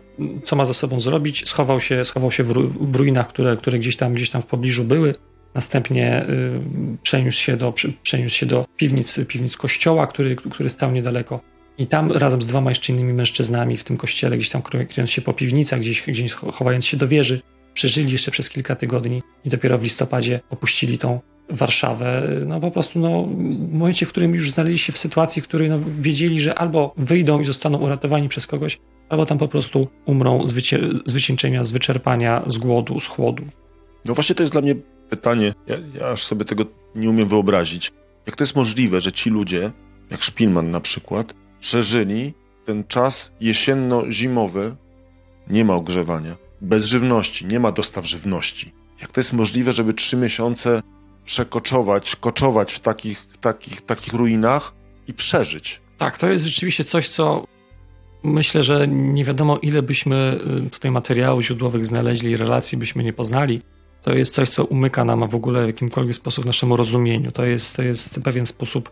co 0.45 0.57
ma 0.57 0.65
ze 0.65 0.75
sobą 0.75 1.01
zrobić, 1.01 1.49
schował 1.49 1.81
się, 1.81 2.05
schował 2.05 2.31
się 2.31 2.45
w, 2.45 2.51
ru, 2.51 2.69
w 2.81 2.95
ruinach, 2.95 3.29
które, 3.29 3.57
które 3.57 3.79
gdzieś, 3.79 3.97
tam, 3.97 4.15
gdzieś 4.15 4.31
tam 4.31 4.43
w 4.43 4.47
pobliżu 4.47 4.85
były. 4.85 5.15
Następnie 5.55 6.27
y, 6.29 6.61
przeniósł 7.03 7.39
się 7.39 7.57
do, 7.57 7.75
przeniósł 8.03 8.37
się 8.37 8.47
do 8.47 8.67
piwnic, 8.77 9.21
piwnic 9.29 9.57
kościoła, 9.57 10.07
który, 10.07 10.37
który 10.37 10.69
stał 10.69 10.93
niedaleko. 10.93 11.41
I 11.79 11.87
tam 11.87 12.13
razem 12.13 12.43
z 12.43 12.47
dwoma 12.47 12.71
jeszcze 12.71 12.93
innymi 12.93 13.13
mężczyznami 13.13 13.77
w 13.77 13.85
tym 13.85 13.97
kościele, 13.97 14.37
gdzieś 14.37 14.51
tam 14.51 14.63
kryjąc 14.63 15.11
się 15.11 15.23
po 15.23 15.33
piwnicach, 15.33 15.81
gdzieś, 15.81 16.03
gdzieś 16.03 16.33
chowając 16.33 16.87
się 16.87 16.97
do 16.97 17.09
wieży, 17.09 17.41
przeżyli 17.75 18.13
jeszcze 18.13 18.31
przez 18.31 18.51
kilka 18.51 18.77
tygodni 18.77 19.23
i 19.45 19.49
dopiero 19.49 19.79
w 19.79 19.83
listopadzie 19.83 20.41
opuścili 20.51 20.99
tą 20.99 21.21
Warszawę. 21.51 22.29
No 22.47 22.61
po 22.61 22.71
prostu 22.71 22.99
no, 22.99 23.25
w 23.25 23.73
momencie, 23.73 24.07
w 24.07 24.09
którym 24.09 24.35
już 24.35 24.51
znaleźli 24.51 24.79
się 24.79 24.93
w 24.93 24.99
sytuacji, 24.99 25.43
w 25.43 25.49
której 25.49 25.71
no, 25.71 25.79
wiedzieli, 25.89 26.41
że 26.41 26.55
albo 26.55 26.95
wyjdą 26.97 27.41
i 27.41 27.45
zostaną 27.45 27.79
uratowani 27.79 28.29
przez 28.29 28.47
kogoś, 28.47 28.81
albo 29.09 29.27
tam 29.27 29.39
po 29.39 29.49
prostu 29.49 29.89
umrą 30.07 30.49
z, 30.49 30.53
wycie- 30.53 31.01
z 31.07 31.13
wycieńczenia, 31.13 31.65
z 31.65 31.71
wyczerpania, 31.71 32.43
z 32.47 32.59
głodu, 32.59 33.01
z 33.01 33.07
chłodu. 33.07 33.45
No 34.05 34.15
właśnie 34.15 34.35
to 34.35 34.43
jest 34.43 34.53
dla 34.53 34.63
mnie 34.63 34.75
pytanie, 35.11 35.55
ja, 35.67 35.77
ja 35.95 36.09
aż 36.09 36.25
sobie 36.25 36.45
tego 36.45 36.65
nie 36.95 37.11
umiem 37.11 37.29
wyobrazić. 37.29 37.93
Jak 38.27 38.37
to 38.37 38.43
jest 38.43 38.57
możliwe, 38.57 39.01
że 39.01 39.13
ci 39.13 39.31
ludzie, 39.31 39.73
jak 40.11 40.23
Szpilman 40.23 40.71
na 40.71 40.81
przykład, 40.81 41.35
przeżyli 41.61 42.35
ten 42.65 42.85
czas 42.85 43.33
jesienno-zimowy, 43.41 44.77
nie 45.49 45.65
ma 45.65 45.75
ogrzewania, 45.75 46.37
bez 46.61 46.85
żywności, 46.85 47.47
nie 47.47 47.61
ma 47.61 47.73
dostaw 47.73 48.07
żywności. 48.07 48.73
Jak 49.01 49.13
to 49.13 49.21
jest 49.21 49.33
możliwe, 49.33 49.73
żeby 49.73 49.95
trzy 49.95 50.17
miesiące 50.17 50.83
przekoczować, 51.25 52.17
koczować 52.17 52.73
w 52.73 52.81
takich, 52.81 53.27
takich, 53.41 53.83
takich 53.83 54.13
ruinach 54.13 54.75
i 55.09 55.15
przeżyć? 55.15 55.81
Tak, 55.99 56.19
to 56.19 56.29
jest 56.29 56.45
rzeczywiście 56.45 56.85
coś, 56.85 57.09
co 57.09 57.45
myślę, 58.23 58.65
że 58.65 58.89
nie 58.89 59.25
wiadomo, 59.25 59.59
ile 59.59 59.83
byśmy 59.83 60.39
y, 60.67 60.71
tutaj 60.71 60.91
materiałów 60.91 61.45
źródłowych 61.45 61.87
znaleźli, 61.87 62.37
relacji 62.37 62.79
byśmy 62.79 63.05
nie 63.05 63.13
poznali. 63.13 63.63
To 64.03 64.15
jest 64.15 64.35
coś, 64.35 64.49
co 64.49 64.65
umyka 64.65 65.05
nam 65.05 65.29
w 65.29 65.35
ogóle 65.35 65.65
w 65.65 65.67
jakimkolwiek 65.67 66.15
sposób 66.15 66.45
naszemu 66.45 66.77
rozumieniu. 66.77 67.33
To 67.33 67.45
jest, 67.45 67.77
to 67.77 67.83
jest 67.83 68.21
pewien 68.23 68.47
sposób 68.47 68.91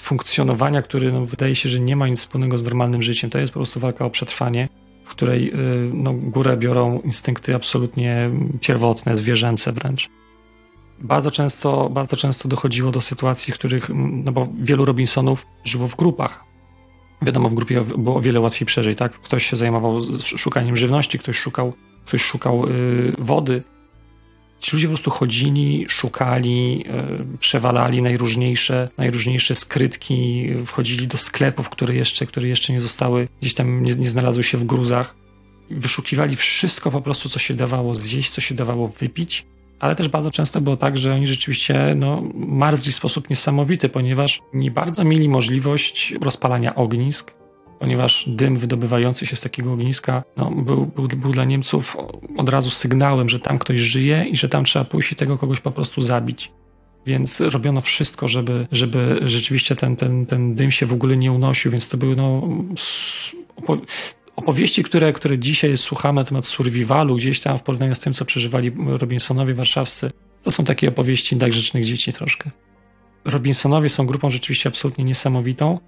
funkcjonowania, 0.00 0.82
który 0.82 1.12
no, 1.12 1.26
wydaje 1.26 1.54
się, 1.54 1.68
że 1.68 1.80
nie 1.80 1.96
ma 1.96 2.08
nic 2.08 2.18
wspólnego 2.18 2.58
z 2.58 2.64
normalnym 2.64 3.02
życiem. 3.02 3.30
To 3.30 3.38
jest 3.38 3.52
po 3.52 3.58
prostu 3.58 3.80
walka 3.80 4.04
o 4.04 4.10
przetrwanie, 4.10 4.68
w 5.04 5.08
której 5.08 5.52
y, 5.54 5.90
no, 5.94 6.12
górę 6.12 6.56
biorą 6.56 7.00
instynkty 7.00 7.54
absolutnie 7.54 8.30
pierwotne, 8.60 9.16
zwierzęce 9.16 9.72
wręcz. 9.72 10.08
Bardzo 11.00 11.30
często, 11.30 11.90
bardzo 11.90 12.16
często 12.16 12.48
dochodziło 12.48 12.90
do 12.90 13.00
sytuacji, 13.00 13.52
w 13.52 13.58
których, 13.58 13.90
no 13.94 14.32
bo 14.32 14.48
wielu 14.60 14.84
Robinsonów 14.84 15.46
żyło 15.64 15.86
w 15.86 15.96
grupach. 15.96 16.44
Wiadomo, 17.22 17.48
w 17.48 17.54
grupie 17.54 17.80
było 17.80 18.16
o 18.16 18.20
wiele 18.20 18.40
łatwiej 18.40 18.66
przeżyć, 18.66 18.98
tak? 18.98 19.12
Ktoś 19.12 19.46
się 19.46 19.56
zajmował 19.56 20.00
szukaniem 20.20 20.76
żywności, 20.76 21.18
ktoś 21.18 21.38
szukał, 21.38 21.72
ktoś 22.06 22.22
szukał 22.22 22.68
yy, 22.68 23.12
wody, 23.18 23.62
Ci 24.60 24.76
ludzie 24.76 24.86
po 24.86 24.90
prostu 24.90 25.10
chodzili, 25.10 25.86
szukali, 25.88 26.84
e, 26.88 27.38
przewalali 27.38 28.02
najróżniejsze, 28.02 28.88
najróżniejsze 28.98 29.54
skrytki, 29.54 30.48
wchodzili 30.66 31.06
do 31.06 31.16
sklepów, 31.16 31.68
które 31.68 31.94
jeszcze, 31.94 32.26
które 32.26 32.48
jeszcze 32.48 32.72
nie 32.72 32.80
zostały, 32.80 33.28
gdzieś 33.40 33.54
tam 33.54 33.82
nie, 33.82 33.94
nie 33.94 34.08
znalazły 34.08 34.42
się 34.42 34.58
w 34.58 34.64
gruzach. 34.64 35.14
Wyszukiwali 35.70 36.36
wszystko 36.36 36.90
po 36.90 37.00
prostu, 37.00 37.28
co 37.28 37.38
się 37.38 37.54
dawało 37.54 37.94
zjeść, 37.94 38.30
co 38.30 38.40
się 38.40 38.54
dawało 38.54 38.88
wypić, 38.88 39.46
ale 39.80 39.96
też 39.96 40.08
bardzo 40.08 40.30
często 40.30 40.60
było 40.60 40.76
tak, 40.76 40.96
że 40.96 41.14
oni 41.14 41.26
rzeczywiście 41.26 41.94
no, 41.96 42.22
marzli 42.34 42.92
w 42.92 42.94
sposób 42.94 43.30
niesamowity, 43.30 43.88
ponieważ 43.88 44.40
nie 44.54 44.70
bardzo 44.70 45.04
mieli 45.04 45.28
możliwość 45.28 46.14
rozpalania 46.20 46.74
ognisk, 46.74 47.34
ponieważ 47.80 48.24
dym 48.28 48.56
wydobywający 48.56 49.26
się 49.26 49.36
z 49.36 49.40
takiego 49.40 49.72
ogniska 49.72 50.22
no, 50.36 50.50
był, 50.50 50.86
był, 50.86 51.08
był 51.08 51.32
dla 51.32 51.44
Niemców 51.44 51.96
od 52.36 52.48
razu 52.48 52.70
sygnałem, 52.70 53.28
że 53.28 53.40
tam 53.40 53.58
ktoś 53.58 53.76
żyje 53.76 54.24
i 54.30 54.36
że 54.36 54.48
tam 54.48 54.64
trzeba 54.64 54.84
pójść 54.84 55.12
i 55.12 55.16
tego 55.16 55.38
kogoś 55.38 55.60
po 55.60 55.70
prostu 55.70 56.02
zabić. 56.02 56.52
Więc 57.06 57.40
robiono 57.40 57.80
wszystko, 57.80 58.28
żeby, 58.28 58.66
żeby 58.72 59.20
rzeczywiście 59.24 59.76
ten, 59.76 59.96
ten, 59.96 60.26
ten 60.26 60.54
dym 60.54 60.70
się 60.70 60.86
w 60.86 60.92
ogóle 60.92 61.16
nie 61.16 61.32
unosił, 61.32 61.70
więc 61.70 61.88
to 61.88 61.98
były 61.98 62.16
no, 62.16 62.48
opowieści, 64.36 64.82
które, 64.82 65.12
które 65.12 65.38
dzisiaj 65.38 65.76
słuchamy 65.76 66.20
na 66.20 66.24
temat 66.24 66.46
survivalu, 66.46 67.16
gdzieś 67.16 67.40
tam 67.40 67.58
w 67.58 67.62
porównaniu 67.62 67.94
z 67.94 68.00
tym, 68.00 68.12
co 68.12 68.24
przeżywali 68.24 68.72
Robinsonowie 68.86 69.54
warszawscy, 69.54 70.10
to 70.42 70.50
są 70.50 70.64
takie 70.64 70.88
opowieści 70.88 71.36
dla 71.36 71.48
grzecznych 71.48 71.84
dzieci 71.84 72.12
troszkę. 72.12 72.50
Robinsonowie 73.24 73.88
są 73.88 74.06
grupą 74.06 74.30
rzeczywiście 74.30 74.68
absolutnie 74.68 75.04
niesamowitą 75.04 75.78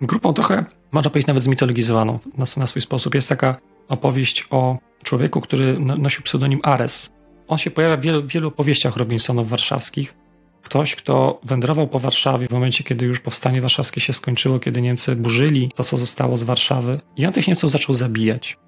grupą 0.00 0.32
trochę, 0.32 0.64
można 0.92 1.10
powiedzieć, 1.10 1.26
nawet 1.26 1.42
zmitologizowaną 1.42 2.18
na, 2.38 2.44
na 2.56 2.66
swój 2.66 2.82
sposób. 2.82 3.14
Jest 3.14 3.28
taka 3.28 3.56
opowieść 3.88 4.46
o 4.50 4.78
człowieku, 5.02 5.40
który 5.40 5.76
no, 5.80 5.96
nosił 5.96 6.22
pseudonim 6.22 6.60
Ares. 6.62 7.12
On 7.48 7.58
się 7.58 7.70
pojawia 7.70 7.96
w 7.96 8.00
wielu, 8.00 8.26
wielu 8.26 8.48
opowieściach 8.48 8.96
Robinsonów 8.96 9.48
warszawskich. 9.48 10.14
Ktoś, 10.62 10.96
kto 10.96 11.40
wędrował 11.44 11.88
po 11.88 11.98
Warszawie 11.98 12.46
w 12.46 12.50
momencie, 12.50 12.84
kiedy 12.84 13.06
już 13.06 13.20
powstanie 13.20 13.60
warszawskie 13.60 14.00
się 14.00 14.12
skończyło, 14.12 14.58
kiedy 14.58 14.82
Niemcy 14.82 15.16
burzyli 15.16 15.72
to, 15.74 15.84
co 15.84 15.96
zostało 15.96 16.36
z 16.36 16.42
Warszawy, 16.42 17.00
i 17.16 17.26
on 17.26 17.32
tych 17.32 17.48
Niemców 17.48 17.70
zaczął 17.70 17.94
zabijać. 17.94 18.58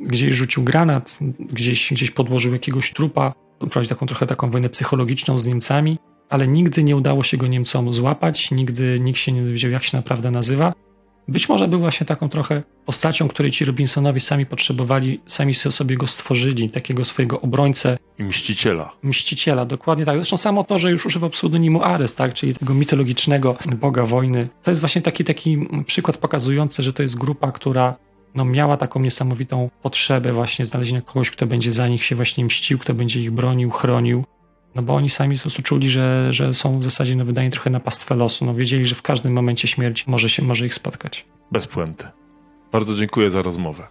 Gdzieś 0.00 0.32
rzucił 0.32 0.62
granat, 0.62 1.18
gdzieś, 1.38 1.92
gdzieś 1.92 2.10
podłożył 2.10 2.52
jakiegoś 2.52 2.92
trupa, 2.92 3.32
prowadził 3.58 3.88
taką 3.88 4.06
trochę 4.06 4.26
taką 4.26 4.50
wojnę 4.50 4.68
psychologiczną 4.68 5.38
z 5.38 5.46
Niemcami 5.46 5.98
ale 6.28 6.48
nigdy 6.48 6.82
nie 6.82 6.96
udało 6.96 7.22
się 7.22 7.36
go 7.36 7.46
Niemcom 7.46 7.94
złapać, 7.94 8.50
nigdy 8.50 9.00
nikt 9.00 9.18
się 9.18 9.32
nie 9.32 9.42
dowiedział, 9.42 9.70
jak 9.70 9.84
się 9.84 9.96
naprawdę 9.96 10.30
nazywa. 10.30 10.72
Być 11.28 11.48
może 11.48 11.68
był 11.68 11.78
właśnie 11.78 12.06
taką 12.06 12.28
trochę 12.28 12.62
postacią, 12.86 13.28
której 13.28 13.50
ci 13.50 13.64
Robinsonowie 13.64 14.20
sami 14.20 14.46
potrzebowali, 14.46 15.20
sami 15.26 15.54
sobie 15.54 15.96
go 15.96 16.06
stworzyli, 16.06 16.70
takiego 16.70 17.04
swojego 17.04 17.40
obrońcę. 17.40 17.98
I 18.18 18.22
mściciela. 18.22 18.92
Mściciela, 19.02 19.64
dokładnie 19.64 20.04
tak. 20.04 20.16
Zresztą 20.16 20.36
samo 20.36 20.64
to, 20.64 20.78
że 20.78 20.90
już 20.90 21.06
używał 21.06 21.30
pseudonimu 21.30 21.82
Ares, 21.82 22.14
tak, 22.14 22.34
czyli 22.34 22.54
tego 22.54 22.74
mitologicznego 22.74 23.56
boga 23.76 24.06
wojny. 24.06 24.48
To 24.62 24.70
jest 24.70 24.80
właśnie 24.80 25.02
taki, 25.02 25.24
taki 25.24 25.68
przykład 25.86 26.16
pokazujący, 26.16 26.82
że 26.82 26.92
to 26.92 27.02
jest 27.02 27.18
grupa, 27.18 27.52
która 27.52 27.94
no, 28.34 28.44
miała 28.44 28.76
taką 28.76 29.00
niesamowitą 29.00 29.70
potrzebę 29.82 30.32
właśnie 30.32 30.64
znalezienia 30.64 31.02
kogoś, 31.02 31.30
kto 31.30 31.46
będzie 31.46 31.72
za 31.72 31.88
nich 31.88 32.04
się 32.04 32.16
właśnie 32.16 32.44
mścił, 32.44 32.78
kto 32.78 32.94
będzie 32.94 33.20
ich 33.20 33.30
bronił, 33.30 33.70
chronił. 33.70 34.24
No 34.74 34.82
bo 34.82 34.94
oni 34.94 35.10
sami 35.10 35.36
po 35.36 35.42
prostu 35.42 35.62
czuli, 35.62 35.90
że, 35.90 36.32
że 36.32 36.54
są 36.54 36.78
w 36.78 36.84
zasadzie 36.84 37.16
no, 37.16 37.24
wydani 37.24 37.50
trochę 37.50 37.70
na 37.70 37.80
pastwę 37.80 38.14
losu. 38.14 38.44
No, 38.44 38.54
wiedzieli, 38.54 38.86
że 38.86 38.94
w 38.94 39.02
każdym 39.02 39.32
momencie 39.32 39.68
śmierć 39.68 40.06
może, 40.06 40.28
się, 40.28 40.42
może 40.42 40.66
ich 40.66 40.74
spotkać. 40.74 41.26
Bez 41.52 41.66
puenty. 41.66 42.06
Bardzo 42.72 42.94
dziękuję 42.94 43.30
za 43.30 43.42
rozmowę. 43.42 43.86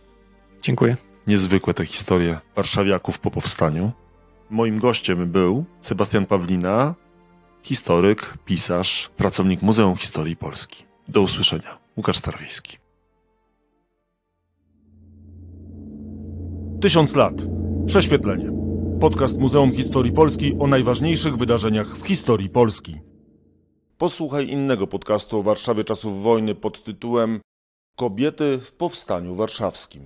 Dziękuję. 0.62 0.98
Niezwykłe 1.28 1.74
te 1.74 1.86
historie 1.86 2.40
warszawiaków 2.56 3.20
po 3.20 3.32
powstaniu. 3.32 3.92
Moim 4.50 4.80
gościem 4.80 5.32
był 5.32 5.66
Sebastian 5.82 6.26
Pawlina, 6.26 6.96
historyk, 7.64 8.34
pisarz, 8.46 9.10
pracownik 9.18 9.62
Muzeum 9.62 9.96
Historii 9.96 10.36
Polski. 10.36 10.84
Do 11.08 11.22
usłyszenia. 11.22 11.78
Łukasz 11.98 12.18
Starwiejski. 12.18 12.78
Tysiąc 16.82 17.16
lat. 17.16 17.34
Prześwietlenie 17.88 18.63
podcast 19.04 19.38
Muzeum 19.38 19.72
Historii 19.72 20.12
Polski 20.12 20.56
o 20.60 20.68
najważniejszych 20.68 21.38
wydarzeniach 21.38 21.88
w 21.98 22.08
historii 22.08 22.50
Polski. 22.50 22.96
Posłuchaj 23.98 24.50
innego 24.50 24.88
podcastu 24.88 25.40
o 25.40 25.44
Warszawie 25.44 25.84
czasów 25.84 26.24
wojny 26.24 26.56
pod 26.56 26.84
tytułem 26.84 27.42
Kobiety 27.98 28.60
w 28.60 28.74
Powstaniu 28.74 29.36
Warszawskim. 29.36 30.04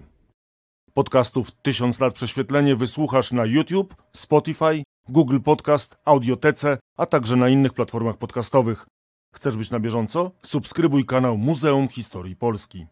Podcastów 0.93 1.51
Tysiąc 1.51 1.99
lat 1.99 2.13
prześwietlenie 2.13 2.75
wysłuchasz 2.75 3.31
na 3.31 3.45
YouTube, 3.45 3.95
Spotify, 4.13 4.83
Google 5.09 5.39
Podcast, 5.39 5.97
Audiotece, 6.05 6.77
a 6.97 7.05
także 7.05 7.35
na 7.35 7.49
innych 7.49 7.73
platformach 7.73 8.17
podcastowych. 8.17 8.85
Chcesz 9.35 9.57
być 9.57 9.71
na 9.71 9.79
bieżąco? 9.79 10.31
Subskrybuj 10.41 11.05
kanał 11.05 11.37
Muzeum 11.37 11.87
Historii 11.87 12.35
Polski. 12.35 12.85